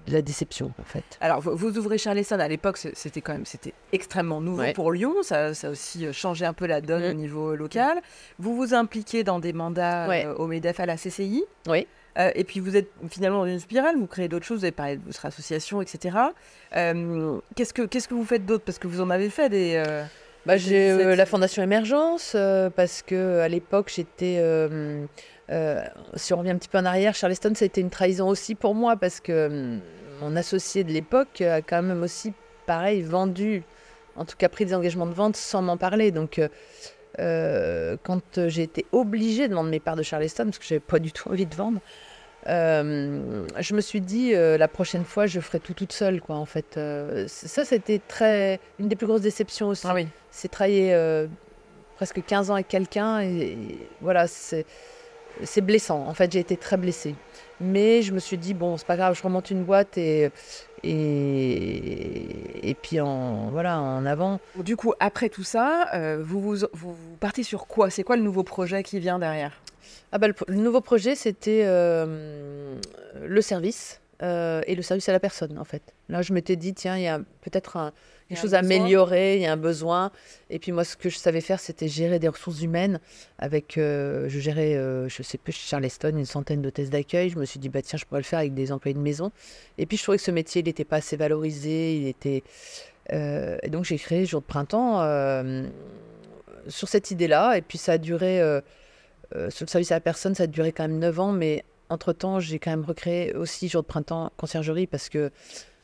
de 0.07 0.13
la 0.13 0.21
déception 0.21 0.71
en 0.79 0.83
fait. 0.83 1.03
Alors 1.21 1.41
vous, 1.41 1.77
ouvrez 1.77 1.97
Charleston 1.99 2.39
à 2.39 2.47
l'époque 2.47 2.77
c'était 2.77 3.21
quand 3.21 3.33
même 3.33 3.45
c'était 3.45 3.73
extrêmement 3.91 4.41
nouveau 4.41 4.63
pour 4.73 4.91
Lyon 4.91 5.13
ça, 5.21 5.53
ça, 5.53 5.67
a 5.67 5.69
aussi 5.69 6.07
euh, 6.07 6.11
changé 6.11 6.43
un 6.43 6.53
peu 6.53 6.65
la 6.65 6.81
donne 6.81 7.03
au 7.03 7.13
mm. 7.13 7.17
niveau 7.17 7.55
local. 7.55 8.01
Vous 8.39 8.55
vous 8.55 8.73
impliquez 8.73 9.23
dans 9.23 9.39
des 9.39 9.53
mandats 9.53 10.07
au 10.37 10.47
Medef 10.47 10.79
à 10.79 10.85
la 10.85 10.97
CCI. 10.97 11.43
Oui. 11.67 11.87
Euh, 12.17 12.31
et 12.35 12.43
puis 12.43 12.59
vous 12.59 12.75
êtes 12.75 12.89
finalement 13.09 13.39
dans 13.39 13.45
une 13.45 13.59
spirale, 13.59 13.95
vous 13.97 14.07
créez 14.07 14.27
d'autres 14.27 14.45
choses, 14.45 14.59
vous 14.59 14.65
avez 14.65 14.71
parlé 14.71 14.97
de 14.97 15.03
votre 15.05 15.25
association, 15.25 15.81
etc. 15.81 16.17
Euh, 16.75 17.39
qu'est-ce, 17.55 17.73
que, 17.73 17.83
qu'est-ce 17.83 18.07
que 18.07 18.13
vous 18.13 18.25
faites 18.25 18.45
d'autre? 18.45 18.63
Parce 18.65 18.79
que 18.79 18.87
vous 18.87 19.01
en 19.01 19.09
avez 19.09 19.29
fait 19.29 19.49
des... 19.49 19.81
Euh, 19.85 20.03
bah, 20.45 20.57
j'ai 20.57 21.15
la 21.15 21.25
Fondation 21.25 21.61
Émergence, 21.61 22.35
parce 22.75 23.03
que 23.03 23.39
à 23.39 23.47
l'époque 23.47 23.91
j'étais... 23.95 24.41
si 26.15 26.33
on 26.33 26.37
revient 26.37 26.49
un 26.49 26.57
petit 26.57 26.69
peu 26.69 26.79
en 26.79 26.85
arrière, 26.85 27.13
Charleston, 27.13 27.53
ça 27.55 27.63
a 27.63 27.67
été 27.67 27.79
une 27.79 27.91
trahison 27.91 28.27
aussi 28.27 28.55
pour 28.55 28.73
moi, 28.73 28.95
parce 28.95 29.19
que 29.19 29.77
mon 30.19 30.35
associé 30.35 30.83
de 30.83 30.91
l'époque 30.91 31.41
a 31.41 31.61
quand 31.61 31.83
même 31.83 32.01
aussi, 32.01 32.33
pareil, 32.65 33.03
vendu, 33.03 33.63
en 34.15 34.25
tout 34.25 34.35
cas 34.35 34.49
pris 34.49 34.65
des 34.65 34.73
engagements 34.73 35.05
de 35.05 35.13
vente 35.13 35.35
sans 35.35 35.61
m'en 35.61 35.77
parler. 35.77 36.11
Donc... 36.11 36.41
quand 37.17 38.47
j'ai 38.47 38.63
été 38.63 38.85
obligée 38.91 39.47
de 39.47 39.53
vendre 39.53 39.69
mes 39.69 39.79
parts 39.79 39.95
de 39.95 40.03
Charleston, 40.03 40.45
parce 40.45 40.59
que 40.59 40.65
j'avais 40.65 40.79
pas 40.79 40.99
du 40.99 41.11
tout 41.11 41.29
envie 41.29 41.45
de 41.45 41.55
vendre, 41.55 41.79
euh, 42.47 43.45
je 43.59 43.75
me 43.75 43.81
suis 43.81 44.01
dit 44.01 44.33
euh, 44.33 44.57
la 44.57 44.67
prochaine 44.67 45.05
fois 45.05 45.27
je 45.27 45.39
ferai 45.39 45.59
tout 45.59 45.75
toute 45.75 45.91
seule 45.91 46.21
quoi 46.21 46.37
en 46.37 46.47
fait 46.47 46.75
euh, 46.75 47.25
ça 47.27 47.65
c'était 47.65 47.99
très 47.99 48.59
une 48.79 48.87
des 48.87 48.95
plus 48.95 49.05
grosses 49.05 49.21
déceptions 49.21 49.67
aussi 49.67 49.85
ah 49.87 49.93
oui. 49.93 50.07
c'est 50.31 50.47
travailler 50.47 50.91
presque 52.01 52.25
15 52.25 52.49
ans 52.49 52.55
avec 52.55 52.67
quelqu'un 52.67 53.21
et, 53.21 53.77
voilà, 54.01 54.25
c'est 54.25 54.65
c'est 55.43 55.61
blessant. 55.61 56.03
En 56.07 56.15
fait, 56.15 56.31
j'ai 56.31 56.39
été 56.39 56.57
très 56.57 56.75
blessée. 56.75 57.13
Mais 57.61 58.01
je 58.01 58.11
me 58.11 58.19
suis 58.19 58.37
dit, 58.37 58.53
bon, 58.53 58.77
c'est 58.77 58.87
pas 58.87 58.97
grave, 58.97 59.15
je 59.15 59.21
remonte 59.21 59.51
une 59.51 59.63
boîte 59.63 59.97
et, 59.97 60.31
et, 60.83 62.69
et 62.69 62.73
puis 62.73 62.99
en, 62.99 63.49
voilà, 63.51 63.79
en 63.79 64.05
avant. 64.05 64.39
Du 64.55 64.75
coup, 64.75 64.93
après 64.99 65.29
tout 65.29 65.43
ça, 65.43 65.89
euh, 65.93 66.21
vous, 66.23 66.41
vous, 66.41 66.57
vous, 66.73 66.95
partez 67.19 67.43
sur 67.43 67.67
quoi? 67.67 67.89
C'est 67.89 68.03
quoi 68.03 68.17
le 68.17 68.23
nouveau 68.23 68.43
projet 68.43 68.81
qui 68.83 68.99
vient 68.99 69.19
derrière? 69.19 69.61
Ah 70.11 70.17
bah, 70.17 70.27
le, 70.27 70.55
nouveau 70.55 70.81
projet, 70.81 71.15
c'était 71.15 71.61
euh, 71.65 72.75
le 73.23 73.41
service 73.41 74.00
euh, 74.21 74.61
et 74.67 74.75
le 74.75 74.81
service 74.81 75.07
à 75.09 75.11
la 75.11 75.19
personne, 75.19 75.57
en 75.57 75.63
fait. 75.63 75.81
Là, 76.09 76.21
je 76.21 76.33
m'étais 76.33 76.55
dit, 76.55 76.73
tiens, 76.73 76.97
il 76.97 77.03
y 77.03 77.07
a 77.07 77.19
peut-être 77.41 77.77
un, 77.77 77.91
quelque 78.31 78.41
chose 78.41 78.53
à 78.53 78.59
améliorer, 78.59 79.35
il 79.35 79.41
y 79.41 79.45
a 79.45 79.51
un 79.51 79.57
besoin. 79.57 80.11
Et 80.49 80.59
puis 80.59 80.71
moi, 80.71 80.83
ce 80.83 80.95
que 80.95 81.09
je 81.09 81.17
savais 81.17 81.41
faire, 81.41 81.59
c'était 81.59 81.87
gérer 81.87 82.19
des 82.19 82.27
ressources 82.27 82.61
humaines. 82.61 82.99
Avec, 83.39 83.77
euh, 83.77 84.29
je 84.29 84.39
gérais, 84.39 84.75
euh, 84.75 85.09
je 85.09 85.21
sais 85.23 85.37
plus, 85.37 85.51
chez 85.53 85.67
Charleston, 85.67 86.15
une 86.15 86.25
centaine 86.25 86.61
d'hôtesses 86.61 86.89
d'accueil. 86.89 87.29
Je 87.29 87.37
me 87.37 87.45
suis 87.45 87.59
dit, 87.59 87.69
bah 87.69 87.81
tiens, 87.81 87.97
je 87.97 88.05
pourrais 88.05 88.21
le 88.21 88.25
faire 88.25 88.39
avec 88.39 88.53
des 88.53 88.71
employés 88.71 88.93
de 88.93 88.99
maison. 88.99 89.31
Et 89.77 89.85
puis 89.85 89.97
je 89.97 90.03
trouvais 90.03 90.17
que 90.17 90.23
ce 90.23 90.31
métier, 90.31 90.61
il 90.61 90.65
n'était 90.65 90.85
pas 90.85 90.97
assez 90.97 91.17
valorisé. 91.17 91.97
Il 91.97 92.07
était, 92.07 92.43
euh, 93.11 93.57
et 93.63 93.69
donc 93.69 93.85
j'ai 93.85 93.97
créé 93.97 94.25
Jour 94.25 94.41
de 94.41 94.45
printemps 94.45 95.01
sur 96.67 96.87
cette 96.87 97.11
idée-là. 97.11 97.57
Et 97.57 97.61
puis 97.61 97.77
ça 97.77 97.93
a 97.93 97.97
duré, 97.97 98.39
sur 99.49 99.65
le 99.65 99.69
service 99.69 99.91
à 99.91 99.95
la 99.95 100.01
personne, 100.01 100.35
ça 100.35 100.43
a 100.43 100.47
duré 100.47 100.71
quand 100.71 100.83
même 100.83 100.99
9 100.99 101.19
ans. 101.19 101.31
Mais 101.33 101.65
entre-temps, 101.91 102.39
j'ai 102.39 102.59
quand 102.59 102.71
même 102.71 102.85
recréé 102.85 103.33
aussi 103.35 103.67
Jour 103.67 103.83
de 103.83 103.87
printemps 103.87 104.31
conciergerie 104.37 104.87
parce 104.87 105.09
que 105.09 105.31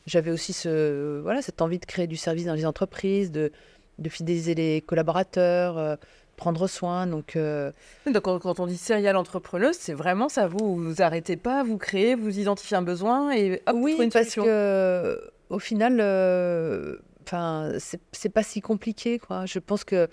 j'avais 0.06 0.30
aussi 0.30 0.52
ce, 0.52 1.20
voilà, 1.20 1.42
cette 1.42 1.62
envie 1.62 1.78
de 1.78 1.86
créer 1.86 2.06
du 2.06 2.16
service 2.16 2.46
dans 2.46 2.54
les 2.54 2.66
entreprises, 2.66 3.30
de, 3.30 3.52
de 3.98 4.08
fidéliser 4.08 4.54
les 4.54 4.80
collaborateurs, 4.80 5.78
euh, 5.78 5.96
prendre 6.36 6.66
soin. 6.66 7.06
Donc, 7.06 7.36
euh, 7.36 7.70
donc 8.06 8.22
quand, 8.22 8.60
on 8.60 8.66
dit 8.66 8.78
serial 8.78 9.16
entrepreneuse, 9.16 9.76
c'est 9.78 9.92
vraiment 9.92 10.28
ça, 10.28 10.48
vous 10.48 10.76
vous 10.76 11.02
arrêtez 11.02 11.36
pas, 11.36 11.62
vous 11.62 11.76
créez, 11.76 12.14
vous 12.14 12.38
identifiez 12.38 12.76
un 12.76 12.82
besoin 12.82 13.32
et 13.32 13.60
hop, 13.66 13.76
oui, 13.78 13.94
vous 13.96 14.02
une 14.04 14.10
parce 14.10 14.34
que 14.34 15.20
au 15.50 15.58
final, 15.58 15.98
euh, 16.00 16.96
enfin, 17.22 17.72
c'est 18.12 18.28
pas 18.28 18.42
si 18.42 18.60
compliqué, 18.60 19.18
quoi. 19.18 19.46
Je 19.46 19.58
pense 19.58 19.84
que 19.84 20.08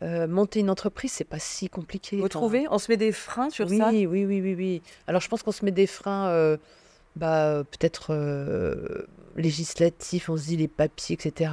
monter 0.00 0.60
une 0.60 0.70
entreprise, 0.70 1.12
c'est 1.12 1.24
pas 1.24 1.38
si 1.38 1.68
compliqué. 1.68 2.16
Vous 2.18 2.28
trouvez 2.28 2.66
On 2.70 2.78
se 2.78 2.90
met 2.90 2.96
des 2.96 3.12
freins 3.12 3.50
sur 3.50 3.68
oui, 3.68 3.78
ça? 3.78 3.88
Oui, 3.88 4.06
oui, 4.06 4.24
oui, 4.24 4.54
oui. 4.54 4.82
Alors 5.06 5.20
je 5.20 5.28
pense 5.28 5.42
qu'on 5.42 5.52
se 5.52 5.64
met 5.64 5.70
des 5.70 5.86
freins, 5.86 6.56
bah, 7.16 7.64
peut-être 7.70 8.14
législatif, 9.38 10.28
on 10.28 10.36
se 10.36 10.44
dit 10.46 10.56
les 10.56 10.68
papiers, 10.68 11.14
etc. 11.14 11.52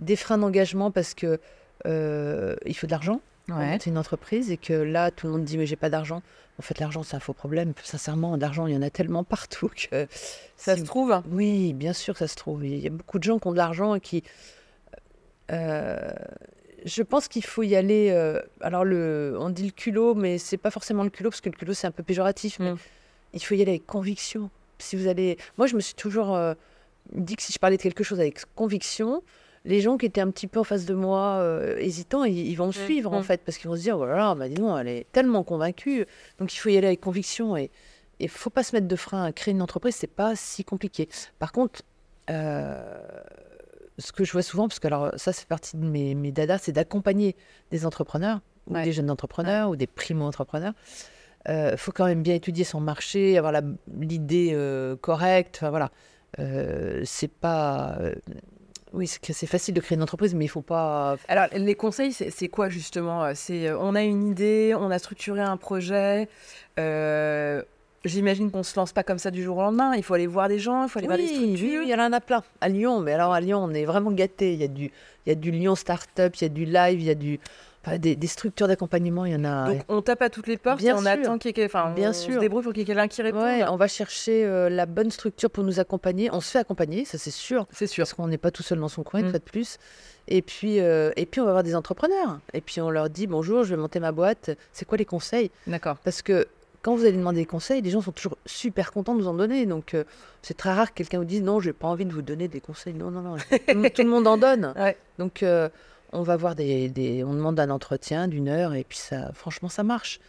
Des 0.00 0.16
freins 0.16 0.38
d'engagement 0.38 0.90
parce 0.90 1.14
que 1.14 1.40
euh, 1.86 2.56
il 2.64 2.76
faut 2.76 2.86
de 2.86 2.92
l'argent. 2.92 3.20
C'est 3.48 3.86
une 3.86 3.98
entreprise 3.98 4.50
et 4.50 4.56
que 4.56 4.72
là, 4.72 5.12
tout 5.12 5.28
le 5.28 5.32
monde 5.32 5.44
dit 5.44 5.56
mais 5.56 5.66
j'ai 5.66 5.76
pas 5.76 5.88
d'argent. 5.88 6.20
En 6.58 6.62
fait, 6.62 6.80
l'argent, 6.80 7.04
c'est 7.04 7.14
un 7.14 7.20
faux 7.20 7.32
problème. 7.32 7.74
Sincèrement, 7.84 8.36
d'argent, 8.36 8.66
il 8.66 8.74
y 8.74 8.76
en 8.76 8.82
a 8.82 8.90
tellement 8.90 9.22
partout 9.24 9.68
que 9.68 10.08
ça 10.56 10.76
se 10.76 10.82
trouve? 10.82 11.20
Oui, 11.30 11.72
bien 11.72 11.92
sûr, 11.92 12.16
ça 12.16 12.26
se 12.26 12.34
trouve. 12.34 12.66
Il 12.66 12.78
y 12.78 12.86
a 12.88 12.90
beaucoup 12.90 13.18
de 13.18 13.24
gens 13.24 13.38
qui 13.38 13.46
ont 13.46 13.52
de 13.52 13.56
l'argent 13.56 13.94
et 13.94 14.00
qui. 14.00 14.24
Euh, 15.52 16.10
je 16.84 17.02
pense 17.02 17.28
qu'il 17.28 17.44
faut 17.44 17.62
y 17.62 17.76
aller. 17.76 18.10
Euh, 18.10 18.40
alors, 18.60 18.84
le, 18.84 19.36
on 19.38 19.50
dit 19.50 19.64
le 19.64 19.72
culot, 19.72 20.14
mais 20.14 20.38
c'est 20.38 20.56
pas 20.56 20.70
forcément 20.70 21.02
le 21.02 21.10
culot 21.10 21.30
parce 21.30 21.40
que 21.40 21.48
le 21.48 21.56
culot 21.56 21.74
c'est 21.74 21.86
un 21.86 21.92
peu 21.92 22.02
péjoratif. 22.02 22.58
Mais 22.58 22.72
mm. 22.72 22.78
il 23.34 23.42
faut 23.42 23.54
y 23.54 23.62
aller 23.62 23.72
avec 23.72 23.86
conviction. 23.86 24.50
Si 24.78 24.96
vous 24.96 25.08
allez, 25.08 25.38
moi, 25.56 25.66
je 25.66 25.74
me 25.74 25.80
suis 25.80 25.94
toujours 25.94 26.38
dit 27.12 27.36
que 27.36 27.42
si 27.42 27.52
je 27.52 27.58
parlais 27.58 27.76
de 27.76 27.82
quelque 27.82 28.04
chose 28.04 28.20
avec 28.20 28.40
conviction, 28.54 29.22
les 29.66 29.80
gens 29.80 29.96
qui 29.96 30.06
étaient 30.06 30.20
un 30.20 30.30
petit 30.30 30.46
peu 30.46 30.60
en 30.60 30.64
face 30.64 30.86
de 30.86 30.94
moi, 30.94 31.38
euh, 31.40 31.76
hésitants, 31.78 32.24
ils, 32.24 32.54
vont 32.54 32.66
me 32.66 32.70
mmh, 32.70 32.86
suivre 32.86 33.12
en 33.12 33.20
mmh. 33.20 33.24
fait, 33.24 33.42
parce 33.44 33.58
qu'ils 33.58 33.68
vont 33.68 33.76
se 33.76 33.82
dire, 33.82 33.96
voilà, 33.96 34.32
oh 34.32 34.34
bah, 34.36 34.48
dis 34.48 34.62
elle 34.80 34.88
est 34.88 35.06
tellement 35.12 35.42
convaincue. 35.42 36.06
Donc 36.38 36.54
il 36.54 36.58
faut 36.58 36.68
y 36.68 36.76
aller 36.76 36.86
avec 36.86 37.00
conviction 37.00 37.56
et 37.56 37.70
il 38.20 38.28
faut 38.28 38.50
pas 38.50 38.62
se 38.62 38.74
mettre 38.74 38.86
de 38.86 38.96
frein 38.96 39.24
à 39.24 39.32
créer 39.32 39.52
une 39.52 39.62
entreprise, 39.62 39.96
c'est 39.96 40.06
pas 40.06 40.36
si 40.36 40.64
compliqué. 40.64 41.08
Par 41.38 41.52
contre, 41.52 41.82
euh, 42.30 42.98
ce 43.98 44.12
que 44.12 44.24
je 44.24 44.32
vois 44.32 44.42
souvent, 44.42 44.68
parce 44.68 44.78
que 44.78 44.86
alors 44.86 45.12
ça 45.16 45.32
c'est 45.32 45.46
partie 45.46 45.76
de 45.76 45.84
mes, 45.84 46.14
mes 46.14 46.32
dadas, 46.32 46.58
c'est 46.58 46.72
d'accompagner 46.72 47.36
des 47.70 47.86
entrepreneurs, 47.86 48.40
ou 48.66 48.74
des 48.74 48.92
jeunes 48.92 49.10
entrepreneurs, 49.10 49.70
ou 49.70 49.76
des 49.76 49.86
primo-entrepreneurs. 49.86 50.74
Il 51.48 51.52
euh, 51.52 51.76
faut 51.76 51.92
quand 51.92 52.06
même 52.06 52.22
bien 52.22 52.34
étudier 52.34 52.64
son 52.64 52.80
marché, 52.80 53.38
avoir 53.38 53.62
l'idée 54.00 54.56
correcte, 55.00 55.56
enfin 55.58 55.70
voilà. 55.70 55.90
Euh, 56.38 57.02
c'est 57.04 57.30
pas. 57.30 57.96
Euh, 58.00 58.14
oui, 58.92 59.06
c'est 59.06 59.46
facile 59.46 59.74
de 59.74 59.80
créer 59.80 59.96
une 59.96 60.02
entreprise, 60.02 60.34
mais 60.34 60.44
il 60.44 60.48
faut 60.48 60.62
pas. 60.62 61.16
Alors, 61.28 61.46
les 61.52 61.74
conseils, 61.74 62.12
c'est 62.12 62.48
quoi 62.48 62.68
justement? 62.68 63.34
C'est 63.34 63.70
on 63.72 63.94
a 63.94 64.02
une 64.02 64.28
idée, 64.28 64.74
on 64.78 64.90
a 64.90 64.98
structuré 64.98 65.40
un 65.40 65.56
projet. 65.56 66.28
Euh, 66.78 67.62
j'imagine 68.04 68.50
qu'on 68.50 68.62
se 68.62 68.78
lance 68.78 68.92
pas 68.92 69.02
comme 69.02 69.18
ça 69.18 69.30
du 69.30 69.42
jour 69.42 69.56
au 69.58 69.62
lendemain. 69.62 69.94
Il 69.96 70.02
faut 70.02 70.14
aller 70.14 70.26
voir 70.26 70.48
des 70.48 70.58
gens, 70.58 70.84
il 70.84 70.88
faut 70.88 70.98
aller 70.98 71.08
voir 71.08 71.18
des 71.18 71.26
structures. 71.26 71.80
Oui, 71.80 71.84
il 71.84 71.88
y 71.88 71.94
en 71.94 72.12
a 72.12 72.20
plein. 72.20 72.42
À 72.60 72.68
Lyon, 72.68 73.00
mais 73.00 73.12
alors 73.12 73.32
à 73.32 73.40
Lyon, 73.40 73.60
on 73.62 73.72
est 73.72 73.84
vraiment 73.84 74.12
gâté. 74.12 74.52
Il 74.52 74.60
y 74.60 74.64
a 74.64 74.68
du, 74.68 74.84
il 74.84 75.28
y 75.28 75.32
a 75.32 75.34
du 75.34 75.50
Lyon 75.50 75.74
Startup, 75.74 76.34
il 76.36 76.42
y 76.42 76.44
a 76.44 76.48
du 76.48 76.64
live, 76.64 77.00
il 77.00 77.06
y 77.06 77.10
a 77.10 77.14
du 77.14 77.40
des, 77.94 78.26
structures 78.26 78.68
d'accompagnement, 78.68 79.24
il 79.24 79.32
y 79.32 79.36
en 79.36 79.44
a. 79.44 79.70
Donc 79.70 79.82
on 79.88 80.02
tape 80.02 80.22
à 80.22 80.30
toutes 80.30 80.46
les 80.46 80.56
portes 80.56 80.78
Bien 80.78 80.96
et 80.96 81.00
on 81.00 81.06
attend 81.06 81.38
qu'il 81.38 81.56
y 81.56 81.60
ait 81.60 81.66
enfin, 81.66 81.92
Bien 81.94 82.10
on 82.10 82.12
sûr. 82.12 82.34
se 82.34 82.38
débrouille 82.38 82.62
pour 82.62 82.72
qu'il 82.72 82.80
y 82.80 82.82
ait 82.82 82.86
quelqu'un 82.86 83.08
qui 83.08 83.22
réponde. 83.22 83.42
on 83.68 83.76
va 83.76 83.88
chercher 83.88 84.44
euh, 84.44 84.68
la 84.68 84.86
bonne 84.86 85.10
structure 85.10 85.50
pour 85.50 85.64
nous 85.64 85.80
accompagner. 85.80 86.30
On 86.32 86.40
se 86.40 86.50
fait 86.50 86.58
accompagner, 86.58 87.04
ça 87.04 87.18
c'est 87.18 87.30
sûr. 87.30 87.66
C'est 87.70 87.86
sûr. 87.86 88.02
Parce 88.02 88.14
qu'on 88.14 88.28
n'est 88.28 88.38
pas 88.38 88.50
tout 88.50 88.62
seul 88.62 88.78
dans 88.80 88.88
son 88.88 89.02
coin, 89.02 89.20
une 89.20 89.26
mm. 89.26 89.30
fois 89.30 89.38
de 89.38 89.44
plus. 89.44 89.78
Et 90.28 90.42
puis, 90.42 90.80
euh, 90.80 91.12
et 91.16 91.26
puis 91.26 91.40
on 91.40 91.44
va 91.44 91.50
avoir 91.50 91.62
des 91.62 91.76
entrepreneurs. 91.76 92.40
Et 92.52 92.60
puis 92.60 92.80
on 92.80 92.90
leur 92.90 93.08
dit 93.08 93.26
bonjour, 93.26 93.64
je 93.64 93.70
vais 93.70 93.80
monter 93.80 94.00
ma 94.00 94.12
boîte. 94.12 94.50
C'est 94.72 94.84
quoi 94.84 94.98
les 94.98 95.04
conseils? 95.04 95.50
D'accord. 95.66 95.96
Parce 96.02 96.22
que 96.22 96.48
quand 96.86 96.94
vous 96.94 97.02
allez 97.02 97.18
demander 97.18 97.40
des 97.40 97.46
conseils, 97.46 97.82
les 97.82 97.90
gens 97.90 98.00
sont 98.00 98.12
toujours 98.12 98.38
super 98.46 98.92
contents 98.92 99.14
de 99.14 99.20
vous 99.20 99.28
en 99.28 99.34
donner. 99.34 99.66
Donc, 99.66 99.92
euh, 99.92 100.04
c'est 100.40 100.56
très 100.56 100.72
rare 100.72 100.94
que 100.94 100.94
quelqu'un 100.94 101.18
vous 101.18 101.24
dise 101.24 101.42
non, 101.42 101.60
j'ai 101.60 101.72
pas 101.74 101.88
envie 101.88 102.06
de 102.06 102.12
vous 102.12 102.22
donner 102.22 102.48
des 102.48 102.60
conseils. 102.60 102.94
Non, 102.94 103.10
non, 103.10 103.20
non. 103.20 103.36
tout, 103.36 104.02
le 104.02 104.08
monde 104.08 104.26
en 104.26 104.38
donne. 104.38 104.72
Ouais. 104.78 104.96
Donc, 105.18 105.44
on 106.12 106.22
va 106.22 106.36
voir 106.36 106.54
des, 106.54 107.24
on 107.26 107.34
demande 107.34 107.58
un 107.60 107.70
entretien 107.70 108.28
d'une 108.28 108.48
heure 108.48 108.74
et 108.74 108.84
puis 108.84 108.98
ça, 108.98 109.32
franchement, 109.32 109.68
ça 109.68 109.82
marche. 109.82 110.20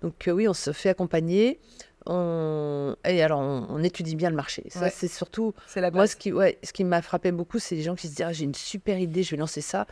Donc 0.00 0.26
euh, 0.26 0.32
oui, 0.32 0.48
on 0.48 0.54
se 0.54 0.72
fait 0.72 0.88
accompagner. 0.88 1.58
On... 2.06 2.96
Et 3.04 3.22
alors, 3.22 3.40
on, 3.40 3.82
étudie 3.82 4.16
bien 4.16 4.30
le 4.30 4.36
marché. 4.36 4.64
Ça, 4.68 4.90
c'est 4.90 5.08
surtout. 5.08 5.54
La 5.76 5.90
moi, 5.92 6.08
ce 6.08 6.16
qui, 6.16 6.32
ouais, 6.32 6.58
ce 6.64 6.72
qui 6.72 6.82
m'a 6.82 7.00
frappé 7.00 7.30
beaucoup, 7.30 7.60
c'est 7.60 7.76
les 7.76 7.82
gens 7.82 7.94
qui 7.94 8.08
se 8.08 8.14
disent 8.14 8.26
ah, 8.26 8.32
j'ai 8.32 8.44
une 8.44 8.54
super 8.54 8.98
idée, 8.98 9.22
je 9.22 9.30
vais 9.32 9.36
lancer 9.36 9.60
ça. 9.60 9.86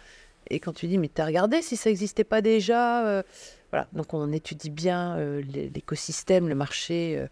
Et 0.49 0.59
quand 0.59 0.73
tu 0.73 0.89
dis 0.89 0.99
mais 0.99 1.09
t'as 1.09 1.27
regardé 1.27 1.63
si 1.63 1.77
ça 1.77 1.91
n'existait 1.91 2.25
pas 2.25 2.41
déjà 2.41 3.07
euh, 3.07 3.23
Voilà. 3.71 3.87
Donc 3.93 4.15
on 4.15 4.33
étudie 4.33 4.71
bien 4.71 5.17
euh, 5.19 5.43
l'écosystème, 5.43 6.49
le 6.49 6.55
marché, 6.55 7.27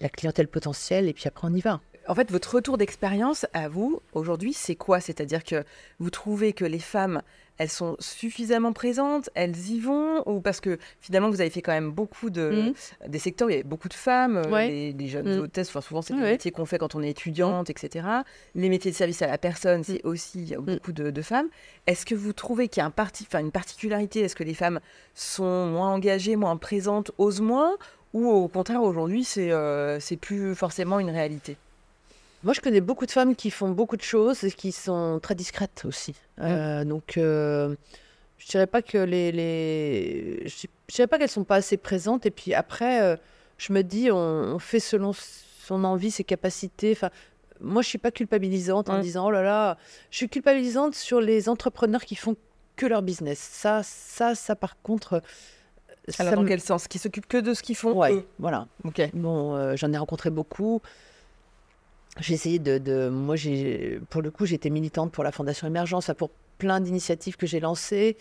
la 0.00 0.08
clientèle 0.08 0.48
potentielle, 0.48 1.08
et 1.08 1.12
puis 1.12 1.24
après 1.26 1.48
on 1.48 1.54
y 1.54 1.60
va. 1.60 1.80
En 2.08 2.14
fait, 2.14 2.30
votre 2.30 2.54
retour 2.54 2.78
d'expérience 2.78 3.46
à 3.52 3.68
vous 3.68 4.00
aujourd'hui, 4.14 4.54
c'est 4.54 4.74
quoi? 4.74 4.98
C'est-à-dire 4.98 5.44
que 5.44 5.62
vous 6.00 6.08
trouvez 6.08 6.54
que 6.54 6.64
les 6.64 6.78
femmes 6.78 7.22
elles 7.58 7.68
sont 7.68 7.96
suffisamment 7.98 8.72
présentes, 8.72 9.30
elles 9.34 9.70
y 9.70 9.80
vont, 9.80 10.22
ou 10.26 10.40
parce 10.40 10.60
que 10.60 10.78
finalement 11.00 11.28
vous 11.28 11.40
avez 11.40 11.50
fait 11.50 11.60
quand 11.60 11.72
même 11.72 11.90
beaucoup 11.90 12.30
de 12.30 12.72
mmh. 12.72 13.08
des 13.08 13.18
secteurs 13.18 13.48
où 13.48 13.50
il 13.50 13.56
y 13.56 13.60
a 13.60 13.64
beaucoup 13.64 13.88
de 13.88 13.94
femmes, 13.94 14.36
euh, 14.36 14.66
les, 14.66 15.08
jeunes 15.08 15.38
mmh. 15.38 15.40
hôtesses, 15.40 15.68
enfin, 15.68 15.80
souvent 15.80 16.00
c'est 16.00 16.14
des 16.14 16.20
métiers 16.20 16.52
qu'on 16.52 16.66
fait 16.66 16.78
quand 16.78 16.94
on 16.94 17.02
est 17.02 17.10
étudiante, 17.10 17.68
etc. 17.68 18.06
Les 18.54 18.68
métiers 18.68 18.92
de 18.92 18.96
service 18.96 19.20
à 19.22 19.26
la 19.26 19.38
personne, 19.38 19.82
c'est 19.82 20.04
mmh. 20.04 20.08
aussi 20.08 20.38
il 20.38 20.48
y 20.48 20.54
a 20.54 20.60
beaucoup 20.60 20.92
de, 20.92 21.22
femmes. 21.22 21.48
Est-ce 21.88 22.06
que 22.06 22.14
vous 22.14 22.32
trouvez 22.32 22.68
qu'il 22.68 22.80
y 22.80 22.84
a 22.84 22.86
un 22.86 22.92
parti, 22.92 23.26
enfin, 23.28 23.40
une 23.40 23.50
particularité? 23.50 24.20
Est-ce 24.20 24.36
que 24.36 24.44
les 24.44 24.54
femmes 24.54 24.78
sont 25.14 25.66
moins 25.66 25.92
engagées, 25.92 26.36
moins 26.36 26.56
présentes, 26.56 27.10
osent 27.18 27.40
moins, 27.40 27.72
ou 28.14 28.28
au 28.28 28.48
contraire 28.48 28.82
aujourd'hui 28.82 29.24
c'est 29.24 29.52
euh, 29.52 30.00
c'est 30.00 30.16
plus 30.16 30.54
forcément 30.54 31.00
une 31.00 31.10
réalité? 31.10 31.56
Moi, 32.44 32.54
je 32.54 32.60
connais 32.60 32.80
beaucoup 32.80 33.06
de 33.06 33.10
femmes 33.10 33.34
qui 33.34 33.50
font 33.50 33.70
beaucoup 33.70 33.96
de 33.96 34.02
choses 34.02 34.44
et 34.44 34.52
qui 34.52 34.70
sont 34.70 35.18
très 35.20 35.34
discrètes 35.34 35.82
aussi. 35.84 36.14
Euh, 36.40 36.84
donc, 36.84 37.16
euh, 37.16 37.74
je 38.38 38.46
dirais 38.46 38.68
pas 38.68 38.80
que 38.80 38.98
les, 38.98 39.32
les... 39.32 40.46
je 40.46 40.66
dirais 40.94 41.08
pas 41.08 41.18
qu'elles 41.18 41.28
sont 41.28 41.44
pas 41.44 41.56
assez 41.56 41.76
présentes. 41.76 42.26
Et 42.26 42.30
puis 42.30 42.54
après, 42.54 43.02
euh, 43.02 43.16
je 43.56 43.72
me 43.72 43.82
dis, 43.82 44.10
on, 44.12 44.58
fait 44.60 44.78
selon 44.78 45.12
son 45.12 45.82
envie, 45.82 46.12
ses 46.12 46.22
capacités. 46.22 46.92
Enfin, 46.92 47.10
moi, 47.60 47.82
je 47.82 47.88
suis 47.88 47.98
pas 47.98 48.12
culpabilisante 48.12 48.88
en 48.88 49.00
disant, 49.00 49.26
oh 49.26 49.30
là 49.32 49.42
là, 49.42 49.76
je 50.12 50.18
suis 50.18 50.28
culpabilisante 50.28 50.94
sur 50.94 51.20
les 51.20 51.48
entrepreneurs 51.48 52.04
qui 52.04 52.14
font 52.14 52.36
que 52.76 52.86
leur 52.86 53.02
business. 53.02 53.40
Ça, 53.40 53.82
ça, 53.82 54.36
ça, 54.36 54.54
par 54.54 54.80
contre. 54.82 55.22
Alors, 56.20 56.34
dans 56.34 56.44
quel 56.44 56.60
sens? 56.60 56.86
Qui 56.86 57.00
s'occupent 57.00 57.26
que 57.26 57.38
de 57.38 57.52
ce 57.52 57.64
qu'ils 57.64 57.76
font 57.76 57.94
Ouais, 57.94 58.24
voilà. 58.38 58.68
Ok. 58.84 59.02
Bon, 59.12 59.74
j'en 59.74 59.92
ai 59.92 59.98
rencontré 59.98 60.30
beaucoup 60.30 60.80
j'ai 62.20 62.34
essayé 62.34 62.58
de, 62.58 63.08
moi 63.08 63.36
j'ai 63.36 64.00
pour 64.10 64.22
le 64.22 64.30
coup 64.30 64.46
j'étais 64.46 64.70
militante 64.70 65.12
pour 65.12 65.24
la 65.24 65.32
fondation 65.32 65.66
émergence 65.66 66.10
pour 66.16 66.30
plein 66.58 66.80
d'initiatives 66.80 67.36
que 67.36 67.46
j'ai 67.46 67.60
lancées 67.60 68.16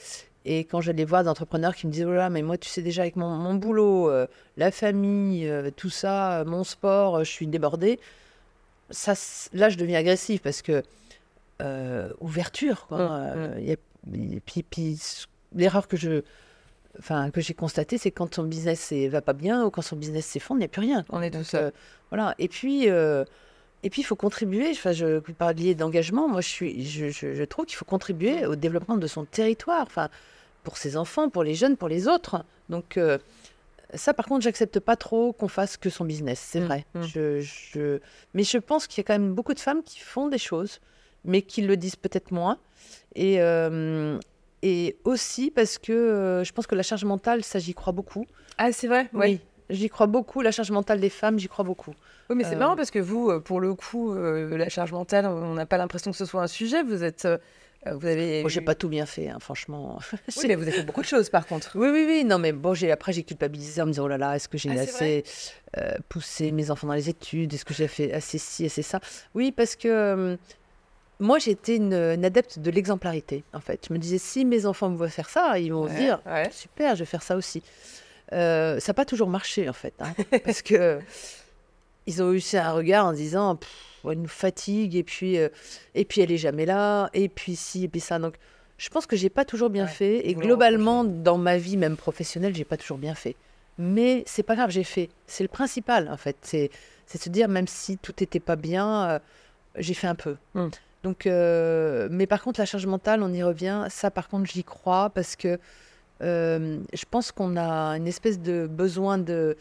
et 0.46 0.60
quand 0.66 0.82
j'allais 0.82 1.06
voir 1.06 1.24
des 1.24 1.30
entrepreneurs 1.30 1.76
qui 1.76 1.88
me 1.88 1.92
disaient 1.92 2.06
oh 2.06 2.14
là 2.14 2.30
mais 2.30 2.42
moi 2.42 2.58
tu 2.58 2.70
sais 2.70 2.82
déjà 2.82 3.02
avec 3.02 3.16
mon, 3.16 3.56
boulot 3.56 4.10
euh, 4.10 4.28
la 4.56 4.72
famille 4.72 5.48
euh, 5.48 5.72
tout 5.76 5.90
ça 5.90 6.44
mon 6.46 6.64
sport 6.64 7.24
je 7.24 7.32
suis 7.32 7.48
débordée 7.48 8.00
ça 8.90 9.14
là 9.54 9.70
je 9.70 9.78
deviens 9.78 10.00
agressive 10.00 10.42
parce 10.42 10.62
que 10.62 10.84
euh, 11.62 12.14
ouverture 12.20 12.86
quoi 12.88 13.00
mmh, 13.00 13.48
mmh. 13.48 13.70
et 13.70 14.40
puis, 14.40 14.64
puis 14.64 15.00
l'erreur 15.56 15.88
que 15.88 15.98
je 15.98 16.22
enfin, 17.00 17.30
que 17.30 17.42
j'ai 17.42 17.54
constaté, 17.54 17.98
c'est 17.98 18.10
quand 18.10 18.34
son 18.34 18.44
business 18.44 18.92
ne 18.92 19.08
va 19.10 19.22
pas 19.22 19.34
bien 19.34 19.66
ou 19.66 19.70
quand 19.70 19.84
son 19.84 19.96
business 19.96 20.26
s'effondre, 20.26 20.60
il 20.60 20.62
n'y 20.62 20.66
a 20.66 20.70
plus 20.70 20.82
rien. 20.82 21.06
On 21.10 21.22
est 21.22 21.30
tout 21.30 21.44
seul. 21.44 21.72
voilà. 22.10 22.34
Et 22.40 22.48
puis, 22.48 22.88
et 23.84 23.90
puis, 23.90 24.02
il 24.02 24.06
faut 24.06 24.16
contribuer. 24.16 24.72
Enfin, 24.72 24.92
je 24.92 25.20
parliez 25.20 25.76
d'engagement. 25.76 26.28
Moi, 26.28 26.42
je, 26.42 26.48
suis, 26.48 26.86
je, 26.86 27.10
je, 27.10 27.44
trouve 27.44 27.66
qu'il 27.66 27.76
faut 27.76 27.86
contribuer 27.86 28.46
au 28.46 28.56
développement 28.56 28.98
de 28.98 29.08
son 29.08 29.26
territoire. 29.26 29.84
Enfin, 29.84 30.10
pour 30.64 30.78
ses 30.78 30.98
enfants, 30.98 31.30
pour 31.30 31.44
les 31.44 31.54
jeunes, 31.54 31.78
pour 31.78 31.88
les 31.88 32.08
autres. 32.08 32.44
Donc, 32.70 32.98
euh, 32.98 33.18
ça, 33.94 34.14
par 34.14 34.26
contre, 34.26 34.44
j'accepte 34.44 34.80
pas 34.80 34.96
trop 34.96 35.32
qu'on 35.32 35.48
fasse 35.48 35.78
que 35.78 35.90
son 35.90 36.06
business. 36.06 36.40
C'est 36.40 36.60
mmh, 36.60 36.66
vrai. 36.66 36.86
Mmh. 36.96 37.02
Je, 37.04 37.42
je... 37.42 38.00
Mais 38.34 38.44
je 38.44 38.58
pense 38.58 38.88
qu'il 38.88 38.98
y 38.98 39.02
a 39.02 39.04
quand 39.06 39.14
même 39.14 39.34
beaucoup 39.34 39.54
de 39.54 39.60
femmes 39.60 39.84
qui 39.84 40.00
font 40.00 40.28
des 40.28 40.40
choses, 40.40 40.80
mais 41.24 41.42
qui 41.42 41.62
le 41.62 41.78
disent 41.78 41.96
peut-être 41.96 42.32
moins. 42.32 42.58
Et, 43.16 43.42
euh, 43.42 44.20
et 44.64 44.98
aussi 45.04 45.52
parce 45.52 45.78
que 45.78 45.94
euh, 45.94 46.44
je 46.44 46.52
pense 46.52 46.68
que 46.68 46.76
la 46.76 46.84
charge 46.84 47.06
mentale, 47.06 47.44
ça, 47.44 47.60
j'y 47.60 47.74
crois 47.74 47.94
beaucoup. 47.94 48.26
Ah, 48.58 48.72
c'est 48.72 48.88
vrai? 48.88 49.08
Oui. 49.14 49.40
J'y 49.70 49.90
crois 49.90 50.08
beaucoup. 50.08 50.42
La 50.42 50.52
charge 50.52 50.72
mentale 50.72 51.00
des 51.00 51.10
femmes, 51.10 51.40
j'y 51.40 51.48
crois 51.48 51.66
beaucoup. 51.66 51.94
Oui, 52.30 52.36
mais 52.36 52.44
c'est 52.44 52.56
marrant 52.56 52.76
parce 52.76 52.92
que 52.92 53.00
vous, 53.00 53.40
pour 53.42 53.60
le 53.60 53.74
coup, 53.74 54.14
la 54.14 54.70
charge 54.70 54.92
mentale, 54.92 55.26
on 55.26 55.54
n'a 55.54 55.66
pas 55.66 55.78
l'impression 55.78 56.12
que 56.12 56.18
ce 56.18 56.26
soit 56.26 56.42
un 56.42 56.48
sujet. 56.48 56.84
Vous 56.84 57.04
êtes. 57.04 57.28
vous 57.86 58.06
avez. 58.06 58.42
Moi, 58.42 58.50
j'ai 58.50 58.62
pas 58.62 58.76
tout 58.76 58.90
bien 58.90 59.06
fait, 59.06 59.30
hein, 59.30 59.40
franchement. 59.40 60.00
Oui, 60.38 60.46
mais 60.48 60.56
vous 60.56 60.64
avez 60.64 60.72
fait 60.72 60.84
beaucoup 60.84 61.02
de 61.02 61.08
choses, 61.08 61.30
par 61.30 61.46
contre. 61.46 61.72
Oui, 61.76 61.90
oui, 61.90 62.06
oui. 62.08 62.24
Non, 62.24 62.40
mais 62.40 62.52
bon, 62.52 62.74
j'ai 62.74 62.92
après 62.92 63.14
j'ai 63.14 63.24
culpabilisé 63.24 63.82
en 63.82 63.86
me 63.86 63.92
disant 63.92 64.06
oh 64.06 64.08
là 64.08 64.18
là, 64.18 64.36
est-ce 64.36 64.48
que 64.48 64.58
j'ai 64.58 64.70
ah, 64.70 64.82
assez 64.82 65.24
poussé 66.10 66.52
mes 66.52 66.72
enfants 66.72 66.88
dans 66.88 66.94
les 66.94 67.10
études? 67.10 67.54
Est-ce 67.54 67.66
que 67.66 67.74
j'ai 67.74 67.88
fait 67.88 68.14
assez 68.14 68.38
ci, 68.38 68.66
assez 68.66 68.82
ça? 68.82 69.00
Oui, 69.36 69.52
parce 69.52 69.76
que 69.76 70.38
moi, 71.20 71.40
j'étais 71.40 71.78
une, 71.78 71.94
une, 71.94 72.26
adepte 72.26 72.60
de 72.60 72.70
l'exemplarité, 72.70 73.44
en 73.54 73.60
fait. 73.60 73.86
Je 73.88 73.94
me 73.94 73.98
disais 73.98 74.20
si 74.20 74.46
mes 74.46 74.66
enfants 74.66 74.90
me 74.90 74.96
voient 74.96 75.10
faire 75.10 75.30
ça, 75.30 75.58
ils 75.58 75.74
vont 75.74 75.88
dire 75.88 76.20
super, 76.52 76.96
je 76.96 77.00
vais 77.00 77.06
faire 77.06 77.24
ça 77.24 77.36
aussi. 77.36 77.64
Ça 78.32 78.80
n'a 78.88 78.94
pas 78.94 79.06
toujours 79.06 79.30
marché, 79.30 79.70
en 79.70 79.74
fait, 79.74 79.94
hein, 80.00 80.14
parce 80.44 80.62
que 80.62 81.00
ils 82.08 82.24
ont 82.24 82.32
eu 82.34 82.42
un 82.54 82.72
regard 82.72 83.06
en 83.06 83.14
disant 83.14 83.60
elle 84.12 84.22
nous 84.22 84.28
fatigue 84.28 84.96
et 84.96 85.04
puis 85.04 85.38
euh, 85.38 85.50
et 85.96 86.06
puis 86.06 86.22
elle 86.22 86.32
est 86.32 86.38
jamais 86.38 86.66
là 86.66 87.10
et 87.14 87.30
puis 87.30 87.56
si 87.56 87.84
et 87.84 87.88
puis 87.88 88.00
ça. 88.00 88.20
Donc 88.20 88.36
je 88.78 88.90
pense 88.90 89.06
que 89.06 89.16
j'ai 89.16 89.30
pas 89.30 89.46
toujours 89.46 89.70
bien 89.70 89.88
fait 89.88 90.28
et 90.28 90.34
globalement 90.34 91.04
dans 91.04 91.38
ma 91.38 91.58
vie 91.58 91.78
même 91.78 91.98
professionnelle 91.98 92.56
j'ai 92.56 92.66
pas 92.66 92.78
toujours 92.78 92.98
bien 92.98 93.16
fait. 93.16 93.36
Mais 93.78 94.24
c'est 94.26 94.44
pas 94.44 94.56
grave 94.56 94.72
j'ai 94.72 94.84
fait. 94.84 95.10
C'est 95.28 95.44
le 95.44 95.50
principal 95.50 96.10
en 96.10 96.18
fait. 96.18 96.38
C'est 96.42 96.72
c'est 97.06 97.22
se 97.22 97.30
dire 97.30 97.48
même 97.48 97.68
si 97.68 97.98
tout 97.98 98.24
était 98.24 98.40
pas 98.40 98.56
bien 98.56 99.10
euh, 99.10 99.20
j'ai 99.76 99.94
fait 99.94 100.08
un 100.08 100.16
peu. 100.16 100.38
Mmh. 100.54 100.68
donc 101.04 101.28
euh, 101.28 102.08
mais 102.12 102.28
par 102.28 102.42
contre 102.42 102.60
la 102.60 102.66
charge 102.66 102.86
mentale 102.86 103.22
on 103.24 103.34
y 103.34 103.44
revient. 103.44 103.86
Ça 103.90 104.12
par 104.12 104.30
contre 104.30 104.50
j'y 104.50 104.64
crois 104.64 105.10
parce 105.10 105.36
que 105.36 105.60
je 106.22 107.06
pense 107.10 107.32
qu'on 107.32 107.58
a 107.58 107.98
une 107.98 108.08
espèce 108.08 108.40
de 108.40 108.68
besoin 108.68 109.18
de 109.18 109.58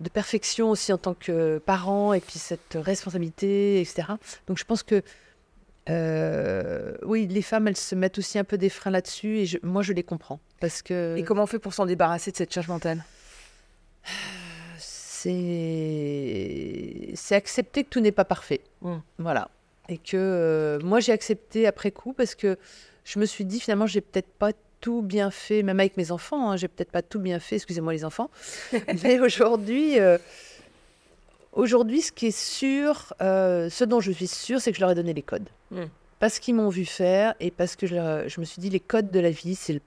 de 0.00 0.08
perfection 0.08 0.70
aussi 0.70 0.92
en 0.92 0.98
tant 0.98 1.14
que 1.14 1.58
parent 1.58 2.12
et 2.12 2.20
puis 2.20 2.38
cette 2.38 2.76
responsabilité, 2.80 3.80
etc. 3.80 4.12
Donc 4.46 4.56
je 4.58 4.64
pense 4.64 4.84
que 4.84 5.02
euh, 5.90 6.92
oui, 7.04 7.26
les 7.26 7.42
femmes, 7.42 7.66
elles 7.68 7.76
se 7.76 7.94
mettent 7.94 8.18
aussi 8.18 8.38
un 8.38 8.44
peu 8.44 8.58
des 8.58 8.68
freins 8.68 8.90
là-dessus 8.90 9.38
et 9.38 9.46
moi 9.62 9.82
je 9.82 9.92
les 9.92 10.02
comprends 10.02 10.40
parce 10.60 10.82
que. 10.82 11.16
Et 11.16 11.22
comment 11.24 11.44
on 11.44 11.46
fait 11.46 11.58
pour 11.58 11.72
s'en 11.72 11.86
débarrasser 11.86 12.30
de 12.30 12.36
cette 12.36 12.52
charge 12.52 12.68
mentale? 12.68 13.02
C'est 14.78 15.94
c'est 17.14 17.34
accepter 17.34 17.84
que 17.84 17.88
tout 17.88 18.00
n'est 18.00 18.12
pas 18.12 18.24
parfait, 18.24 18.60
mmh. 18.82 18.96
voilà, 19.18 19.50
et 19.88 19.98
que 19.98 20.16
euh, 20.16 20.78
moi 20.80 21.00
j'ai 21.00 21.12
accepté 21.12 21.66
après 21.66 21.90
coup 21.90 22.12
parce 22.12 22.34
que 22.34 22.56
je 23.04 23.18
me 23.18 23.26
suis 23.26 23.44
dit 23.44 23.58
finalement 23.60 23.86
j'ai 23.86 24.00
peut-être 24.00 24.28
pas 24.38 24.52
tout 24.80 25.02
bien 25.02 25.30
fait, 25.30 25.62
même 25.62 25.80
avec 25.80 25.96
mes 25.96 26.10
enfants. 26.10 26.50
Hein, 26.50 26.56
j'ai 26.56 26.68
peut-être 26.68 26.90
pas 26.90 27.02
tout 27.02 27.20
bien 27.20 27.38
fait, 27.38 27.56
excusez-moi 27.56 27.92
les 27.92 28.04
enfants. 28.04 28.30
Mais 29.02 29.20
aujourd'hui, 29.20 29.98
euh, 29.98 30.18
aujourd'hui, 31.52 32.02
ce 32.02 32.12
qui 32.12 32.26
est 32.26 32.38
sûr, 32.38 33.12
euh, 33.20 33.68
ce 33.70 33.84
dont 33.84 34.00
je 34.00 34.12
suis 34.12 34.26
sûre, 34.26 34.60
c'est 34.60 34.70
que 34.72 34.76
je 34.76 34.82
leur 34.82 34.90
ai 34.90 34.94
donné 34.94 35.14
les 35.14 35.22
codes. 35.22 35.48
Hmm. 35.70 35.86
Parce 36.20 36.38
qu'ils 36.38 36.54
m'ont 36.54 36.68
vu 36.68 36.84
faire 36.84 37.34
et 37.38 37.50
parce 37.50 37.76
que 37.76 37.86
je, 37.86 38.24
je, 38.26 38.40
me 38.40 38.44
suis 38.44 38.60
dit 38.60 38.70
les 38.70 38.80
codes 38.80 39.10
de 39.10 39.20
la 39.20 39.30
vie, 39.30 39.54
c'est 39.54 39.74
le 39.74 39.80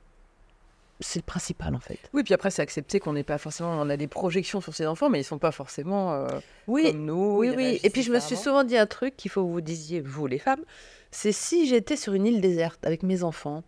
c'est 1.01 1.19
le 1.19 1.23
principal 1.23 1.75
en 1.75 1.79
fait. 1.79 1.97
Oui, 2.13 2.23
puis 2.23 2.33
après 2.33 2.51
c'est 2.51 2.61
accepter 2.61 2.99
qu'on 2.99 3.13
n'est 3.13 3.23
pas 3.23 3.37
forcément, 3.37 3.71
on 3.71 3.89
a 3.89 3.97
des 3.97 4.07
projections 4.07 4.61
sur 4.61 4.73
ses 4.73 4.85
enfants, 4.85 5.09
mais 5.09 5.21
ils 5.21 5.23
sont 5.23 5.39
pas 5.39 5.51
forcément 5.51 6.13
euh, 6.13 6.27
oui, 6.67 6.91
comme 6.91 7.05
nous. 7.05 7.37
Oui, 7.37 7.49
oui. 7.55 7.79
Et 7.83 7.89
puis 7.89 8.03
je 8.03 8.11
me 8.11 8.19
suis 8.19 8.35
souvent 8.35 8.63
dit 8.63 8.77
un 8.77 8.85
truc 8.85 9.17
qu'il 9.17 9.31
faut 9.31 9.43
que 9.43 9.51
vous 9.51 9.61
disiez 9.61 9.99
vous 9.99 10.27
les 10.27 10.37
femmes, 10.37 10.63
c'est 11.09 11.31
si 11.31 11.67
j'étais 11.67 11.95
sur 11.95 12.13
une 12.13 12.25
île 12.25 12.41
déserte 12.41 12.85
avec 12.85 13.03
mes 13.03 13.23
enfants, 13.23 13.63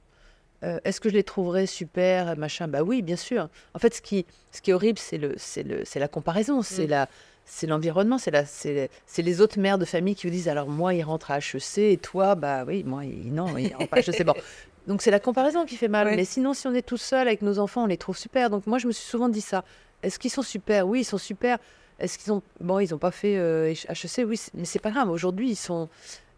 euh, 0.63 0.79
est-ce 0.83 1.01
que 1.01 1.09
je 1.09 1.13
les 1.13 1.23
trouverais 1.23 1.65
super, 1.65 2.37
machin? 2.37 2.67
Bah 2.67 2.83
oui, 2.83 3.01
bien 3.01 3.15
sûr. 3.15 3.49
En 3.73 3.79
fait, 3.79 3.93
ce 3.93 4.01
qui, 4.01 4.25
ce 4.51 4.61
qui 4.61 4.71
est 4.71 4.73
horrible, 4.73 4.99
c'est 4.99 5.17
le, 5.17 5.33
c'est 5.37 5.63
le, 5.63 5.81
c'est 5.83 5.99
la 5.99 6.07
comparaison, 6.07 6.61
c'est 6.61 6.85
mm. 6.85 6.89
la, 6.89 7.09
c'est 7.45 7.67
l'environnement, 7.67 8.17
c'est 8.17 8.31
la, 8.31 8.45
c'est, 8.45 8.89
c'est 9.05 9.21
les 9.21 9.41
autres 9.41 9.59
mères 9.59 9.77
de 9.77 9.85
famille 9.85 10.15
qui 10.15 10.27
vous 10.27 10.33
disent 10.33 10.47
alors 10.47 10.69
moi 10.69 10.93
il 10.93 11.03
rentre 11.03 11.31
à 11.31 11.39
HEC 11.39 11.77
et 11.77 11.97
toi 11.97 12.35
bah 12.35 12.63
oui 12.65 12.83
moi 12.85 13.03
il, 13.03 13.33
non 13.33 13.57
il 13.57 13.73
rentre 13.73 13.89
pas 13.89 13.97
à 13.97 13.99
HEC 13.99 14.23
bon. 14.23 14.33
Donc 14.87 15.01
c'est 15.01 15.11
la 15.11 15.19
comparaison 15.19 15.65
qui 15.65 15.77
fait 15.77 15.87
mal. 15.87 16.13
Mais 16.15 16.25
sinon 16.25 16.53
si 16.53 16.67
on 16.67 16.73
est 16.73 16.85
tout 16.85 16.97
seul 16.97 17.27
avec 17.27 17.41
nos 17.41 17.59
enfants, 17.59 17.83
on 17.83 17.87
les 17.87 17.97
trouve 17.97 18.17
super. 18.17 18.49
Donc 18.49 18.67
moi 18.67 18.79
je 18.79 18.87
me 18.87 18.91
suis 18.91 19.05
souvent 19.05 19.29
dit 19.29 19.41
ça. 19.41 19.63
Est-ce 20.01 20.19
qu'ils 20.19 20.31
sont 20.31 20.41
super? 20.41 20.87
Oui, 20.87 21.01
ils 21.01 21.05
sont 21.05 21.17
super. 21.17 21.57
Est-ce 21.99 22.17
qu'ils 22.17 22.33
ont 22.33 22.41
bon 22.59 22.79
ils 22.79 22.93
ont 22.93 22.97
pas 22.97 23.11
fait 23.11 23.37
euh, 23.37 23.73
HEC 23.89 24.25
Oui, 24.27 24.39
mais 24.53 24.65
c'est 24.65 24.79
pas 24.79 24.91
grave. 24.91 25.09
Aujourd'hui 25.09 25.51
ils 25.51 25.55
sont 25.55 25.89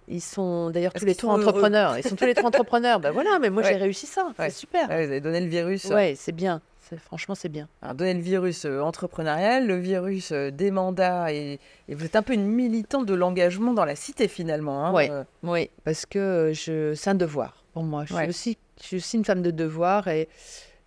ils 0.07 0.21
sont 0.21 0.69
d'ailleurs 0.69 0.93
tous 0.93 1.05
les 1.05 1.15
trois 1.15 1.33
entrepreneurs. 1.35 1.97
Ils 1.97 2.03
sont 2.03 2.15
tous 2.15 2.25
les 2.25 2.35
trois 2.35 2.47
entrepreneurs. 2.49 2.99
Ben 2.99 3.11
voilà, 3.11 3.39
mais 3.39 3.49
moi 3.49 3.63
j'ai 3.63 3.75
réussi 3.75 4.05
ça. 4.05 4.27
C'est 4.37 4.49
super. 4.51 4.87
vous 4.87 4.93
avez 4.93 5.21
donné 5.21 5.41
le 5.41 5.47
virus. 5.47 5.85
Ouais, 5.85 6.13
c'est 6.17 6.31
bien. 6.31 6.61
Franchement, 6.97 7.35
c'est 7.35 7.49
bien. 7.49 7.67
Alors, 7.81 7.95
donner 7.95 8.13
le 8.13 8.21
virus 8.21 8.65
euh, 8.65 8.79
entrepreneurial, 8.79 9.65
le 9.65 9.77
virus 9.77 10.31
euh, 10.31 10.51
des 10.51 10.69
mandats, 10.69 11.33
et, 11.33 11.59
vous 11.89 12.05
êtes 12.05 12.15
un 12.15 12.21
peu 12.21 12.33
une 12.33 12.45
militante 12.45 13.05
de 13.05 13.13
l'engagement 13.13 13.73
dans 13.73 13.85
la 13.85 13.95
cité 13.95 14.27
finalement. 14.27 14.85
Hein, 14.85 14.93
oui, 14.93 15.07
euh. 15.09 15.23
oui, 15.43 15.69
parce 15.83 16.05
que 16.05 16.51
je... 16.53 16.93
c'est 16.93 17.09
un 17.09 17.15
devoir 17.15 17.63
pour 17.73 17.83
moi. 17.83 18.05
Je, 18.05 18.13
suis 18.13 18.29
aussi, 18.29 18.57
je 18.79 18.85
suis 18.85 18.97
aussi 18.97 19.17
une 19.17 19.25
femme 19.25 19.41
de 19.41 19.51
devoir 19.51 20.07
et, 20.07 20.29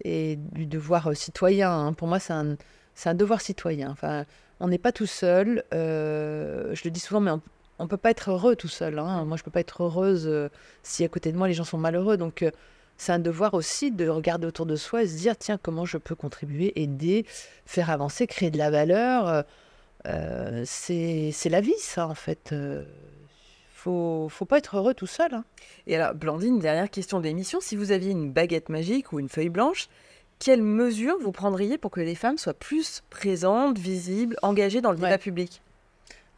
et 0.04 0.36
du 0.36 0.66
devoir 0.66 1.16
citoyen. 1.16 1.72
Hein. 1.72 1.92
Pour 1.92 2.06
moi, 2.06 2.20
c'est 2.20 2.32
un, 2.32 2.56
un 3.04 3.14
devoir 3.14 3.40
citoyen. 3.40 3.90
Enfin, 3.90 4.24
on 4.60 4.68
n'est 4.68 4.78
pas 4.78 4.92
tout 4.92 5.06
seul. 5.06 5.64
je 5.72 6.84
le 6.84 6.90
dis 6.90 7.00
souvent, 7.00 7.20
mais 7.20 7.32
on, 7.32 7.42
on 7.78 7.86
peut 7.86 7.96
pas 7.96 8.10
être 8.10 8.30
heureux 8.30 8.56
tout 8.56 8.68
seul. 8.68 8.98
Hein. 8.98 9.24
Moi, 9.24 9.36
je 9.36 9.42
peux 9.42 9.50
pas 9.50 9.60
être 9.60 9.82
heureuse 9.82 10.26
euh, 10.26 10.48
si 10.82 11.04
à 11.04 11.08
côté 11.08 11.32
de 11.32 11.38
moi 11.38 11.48
les 11.48 11.54
gens 11.54 11.64
sont 11.64 11.78
malheureux. 11.78 12.16
Donc, 12.16 12.42
euh, 12.42 12.50
c'est 12.96 13.12
un 13.12 13.18
devoir 13.18 13.54
aussi 13.54 13.92
de 13.92 14.08
regarder 14.08 14.46
autour 14.46 14.66
de 14.66 14.76
soi 14.76 15.02
et 15.02 15.06
se 15.06 15.16
dire 15.16 15.36
tiens, 15.36 15.58
comment 15.60 15.84
je 15.84 15.98
peux 15.98 16.16
contribuer, 16.16 16.72
aider, 16.80 17.24
faire 17.64 17.90
avancer, 17.90 18.26
créer 18.26 18.50
de 18.50 18.58
la 18.58 18.70
valeur. 18.70 19.44
Euh, 20.06 20.62
c'est 20.66 21.32
la 21.48 21.60
vie, 21.60 21.78
ça, 21.78 22.08
en 22.08 22.14
fait. 22.14 22.54
faut, 23.72 24.28
faut 24.28 24.44
pas 24.44 24.58
être 24.58 24.76
heureux 24.76 24.94
tout 24.94 25.06
seul. 25.06 25.32
Hein. 25.32 25.44
Et 25.86 25.94
alors, 25.96 26.14
Blandine, 26.14 26.58
dernière 26.58 26.90
question 26.90 27.20
d'émission. 27.20 27.60
Si 27.60 27.76
vous 27.76 27.92
aviez 27.92 28.10
une 28.10 28.32
baguette 28.32 28.68
magique 28.68 29.12
ou 29.12 29.20
une 29.20 29.28
feuille 29.28 29.48
blanche, 29.48 29.88
quelles 30.40 30.62
mesures 30.62 31.18
vous 31.20 31.32
prendriez 31.32 31.78
pour 31.78 31.92
que 31.92 32.00
les 32.00 32.16
femmes 32.16 32.38
soient 32.38 32.54
plus 32.54 33.02
présentes, 33.10 33.78
visibles, 33.78 34.36
engagées 34.42 34.80
dans 34.80 34.90
le 34.90 34.98
débat 34.98 35.18
public? 35.18 35.62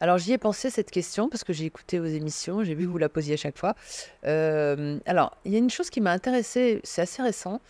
Alors 0.01 0.17
j'y 0.17 0.33
ai 0.33 0.39
pensé 0.39 0.71
cette 0.71 0.89
question 0.89 1.29
parce 1.29 1.43
que 1.43 1.53
j'ai 1.53 1.65
écouté 1.65 1.99
vos 1.99 2.07
émissions, 2.07 2.63
j'ai 2.63 2.73
vu 2.73 2.85
que 2.87 2.91
vous 2.91 2.97
la 2.97 3.07
posiez 3.07 3.35
à 3.35 3.37
chaque 3.37 3.57
fois. 3.57 3.75
Euh, 4.25 4.97
alors 5.05 5.37
il 5.45 5.51
y 5.51 5.55
a 5.55 5.59
une 5.59 5.69
chose 5.69 5.91
qui 5.91 6.01
m'a 6.01 6.11
intéressée, 6.11 6.81
c'est 6.83 7.03
assez 7.03 7.21
récent, 7.21 7.61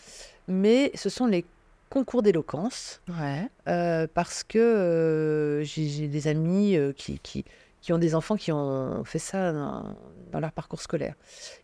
mais 0.47 0.91
ce 0.95 1.09
sont 1.09 1.25
les 1.25 1.43
concours 1.89 2.21
d'éloquence. 2.21 3.01
Ouais. 3.09 3.49
Euh, 3.67 4.07
parce 4.13 4.45
que 4.45 4.57
euh, 4.57 5.63
j'ai 5.63 6.07
des 6.07 6.27
amis 6.29 6.77
qui, 6.95 7.19
qui, 7.19 7.43
qui, 7.81 7.91
ont 7.91 7.97
des 7.97 8.15
enfants 8.15 8.37
qui 8.37 8.53
ont 8.53 9.03
fait 9.03 9.19
ça 9.19 9.51
dans, 9.51 10.39
leur 10.39 10.53
parcours 10.53 10.81
scolaire. 10.81 11.15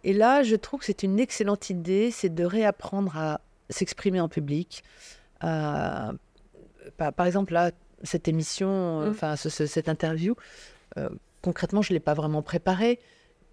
Et 0.04 0.12
là, 0.12 0.44
je 0.44 0.58
trouve 0.58 0.82
que 0.82 0.86
c'est 0.86 1.04
une 1.04 1.18
excellente 1.18 1.70
idée, 1.70 2.12
c'est 2.12 2.36
de 2.36 2.44
réapprendre 2.44 3.16
à 3.16 3.40
s'exprimer 3.70 4.20
en 4.20 4.28
public. 4.28 4.84
par, 5.40 6.14
par 6.98 7.26
exemple, 7.26 7.54
là, 7.54 7.72
cette 8.04 8.28
émission, 8.28 9.02
euh, 9.02 9.08
mmh. 9.08 9.12
enfin 9.12 9.36
cette 9.36 9.90
interview, 9.90 10.36
euh, 10.98 11.10
concrètement, 11.42 11.82
je 11.82 11.92
ne 11.92 11.96
l'ai 11.96 12.00
pas 12.00 12.14
vraiment 12.14 12.42
préparée, 12.42 13.00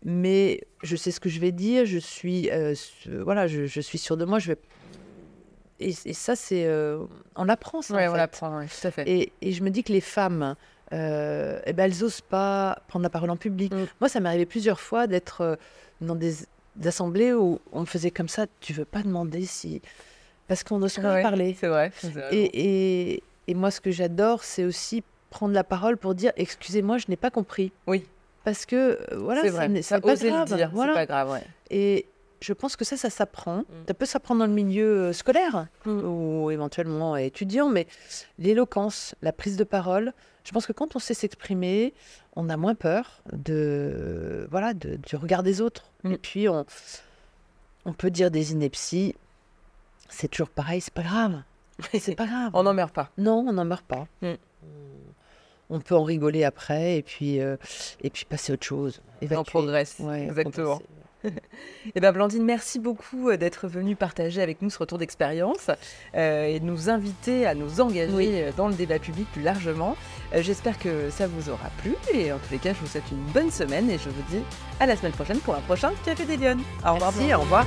mais 0.04 0.62
je 0.82 0.96
sais 0.96 1.10
ce 1.10 1.20
que 1.20 1.28
je 1.28 1.40
vais 1.40 1.52
dire, 1.52 1.86
je 1.86 1.98
suis, 1.98 2.50
euh, 2.50 2.74
voilà, 3.22 3.46
je, 3.46 3.80
suis 3.80 3.98
sûre 3.98 4.16
de 4.16 4.24
moi, 4.24 4.38
je 4.38 4.48
vais... 4.48 4.58
Et, 5.80 5.92
ça, 5.92 6.36
c'est... 6.36 6.70
on 7.36 7.48
apprend 7.48 7.82
ça. 7.82 7.96
Oui, 7.96 8.06
on 8.08 8.14
l'apprend, 8.14 8.64
tout 8.64 8.86
à 8.86 8.90
fait. 8.90 9.08
Et, 9.08 9.32
et, 9.42 9.52
je 9.52 9.62
me 9.62 9.70
dis 9.70 9.82
que 9.82 9.92
les 9.92 10.00
femmes, 10.00 10.54
eh 10.92 10.94
ben, 10.94 11.78
elles 11.78 11.98
n'osent 12.00 12.20
pas 12.20 12.78
prendre 12.86 13.02
la 13.02 13.10
parole 13.10 13.30
en 13.30 13.36
public. 13.36 13.74
Mmh. 13.74 13.86
Moi, 14.00 14.08
ça 14.08 14.20
m'est 14.20 14.28
arrivé 14.28 14.46
plusieurs 14.46 14.80
fois 14.80 15.06
d'être 15.06 15.58
dans 16.00 16.14
des, 16.14 16.36
assemblées 16.84 17.32
où 17.32 17.60
on 17.72 17.80
me 17.80 17.86
faisait 17.86 18.10
comme 18.10 18.28
ça, 18.28 18.46
tu 18.60 18.72
veux 18.72 18.84
pas 18.84 19.02
demander 19.02 19.44
si... 19.46 19.82
Parce 20.46 20.62
qu'on 20.62 20.78
n'ose 20.78 20.96
pas 20.96 21.22
parler. 21.22 21.56
C'est 21.58 21.68
vrai. 21.68 21.90
et, 22.30 23.14
et 23.14 23.22
moi, 23.52 23.70
ce 23.70 23.82
que 23.82 23.90
j'adore, 23.90 24.42
c'est 24.42 24.64
aussi 24.64 25.02
prendre 25.28 25.52
la 25.52 25.64
parole 25.64 25.98
pour 25.98 26.14
dire 26.14 26.32
excusez-moi, 26.36 26.96
je 26.96 27.06
n'ai 27.08 27.16
pas 27.16 27.30
compris. 27.30 27.72
Oui. 27.86 28.06
Parce 28.44 28.64
que 28.64 28.76
euh, 28.76 29.16
voilà, 29.18 29.42
c'est 29.42 30.00
pas, 30.00 30.14
grave. 30.14 30.70
Voilà. 30.72 30.94
pas 30.94 31.06
grave. 31.06 31.30
Ouais. 31.30 31.42
Et, 31.70 32.06
je 32.44 32.52
pense 32.52 32.76
que 32.76 32.84
ça, 32.84 32.96
ça 32.96 33.08
s'apprend. 33.08 33.58
Mm. 33.58 33.64
Ça 33.88 33.94
peut 33.94 34.06
s'apprendre 34.06 34.40
dans 34.40 34.46
le 34.46 34.52
milieu 34.52 35.12
scolaire 35.12 35.66
mm. 35.86 36.04
ou 36.04 36.50
éventuellement 36.50 37.16
étudiant, 37.16 37.70
mais 37.70 37.86
l'éloquence, 38.38 39.14
la 39.22 39.32
prise 39.32 39.56
de 39.56 39.64
parole, 39.64 40.12
je 40.44 40.52
pense 40.52 40.66
que 40.66 40.72
quand 40.72 40.94
on 40.94 40.98
sait 40.98 41.14
s'exprimer, 41.14 41.94
on 42.36 42.50
a 42.50 42.56
moins 42.58 42.74
peur 42.74 43.22
de 43.32 44.46
voilà 44.50 44.74
de, 44.74 44.96
du 44.96 45.16
regard 45.16 45.42
des 45.42 45.62
autres. 45.62 45.90
Mm. 46.02 46.12
Et 46.12 46.18
puis 46.18 46.48
on, 46.48 46.66
on 47.86 47.92
peut 47.92 48.10
dire 48.10 48.30
des 48.30 48.52
inepties. 48.52 49.14
C'est 50.10 50.28
toujours 50.28 50.50
pareil, 50.50 50.80
c'est 50.80 50.92
pas 50.92 51.02
grave. 51.02 51.42
C'est 51.98 52.14
pas 52.14 52.26
grave. 52.26 52.50
on 52.54 52.62
n'en 52.62 52.74
meurt 52.74 52.94
pas. 52.94 53.10
Non, 53.18 53.44
on 53.48 53.52
n'en 53.52 53.64
meurt 53.64 53.84
pas. 53.84 54.06
Mm. 54.22 54.34
On 55.70 55.80
peut 55.80 55.94
en 55.94 56.04
rigoler 56.04 56.44
après 56.44 56.98
et 56.98 57.02
puis, 57.02 57.40
euh, 57.40 57.56
et 58.02 58.10
puis 58.10 58.24
passer 58.24 58.52
à 58.52 58.54
autre 58.54 58.66
chose. 58.66 59.00
Évacuer. 59.22 59.40
On 59.40 59.44
progresse. 59.44 60.00
Exactement. 60.00 60.80
Eh 61.96 62.00
bien, 62.00 62.12
Blandine, 62.12 62.44
merci 62.44 62.78
beaucoup 62.78 63.30
euh, 63.30 63.38
d'être 63.38 63.66
venue 63.66 63.96
partager 63.96 64.42
avec 64.42 64.60
nous 64.60 64.68
ce 64.68 64.78
retour 64.78 64.98
d'expérience 64.98 65.70
euh, 66.14 66.44
et 66.44 66.60
de 66.60 66.66
nous 66.66 66.90
inviter 66.90 67.46
à 67.46 67.54
nous 67.54 67.80
engager 67.80 68.50
dans 68.58 68.68
le 68.68 68.74
débat 68.74 68.98
public 68.98 69.26
plus 69.32 69.40
largement. 69.40 69.96
J'espère 70.34 70.78
que 70.78 71.08
ça 71.08 71.26
vous 71.26 71.48
aura 71.48 71.70
plu 71.78 71.94
et 72.12 72.30
en 72.30 72.36
tous 72.36 72.52
les 72.52 72.58
cas, 72.58 72.74
je 72.74 72.80
vous 72.80 72.86
souhaite 72.86 73.10
une 73.10 73.24
bonne 73.32 73.50
semaine 73.50 73.88
et 73.88 73.96
je 73.96 74.10
vous 74.10 74.22
dis 74.28 74.42
à 74.80 74.84
la 74.84 74.96
semaine 74.96 75.12
prochaine 75.12 75.38
pour 75.38 75.54
un 75.54 75.60
prochain 75.60 75.92
Café 76.04 76.26
des 76.26 76.36
Lyonnes. 76.36 76.62
Au 76.86 76.92
revoir. 76.92 77.10
Merci, 77.16 77.34
au 77.34 77.40
revoir. 77.40 77.66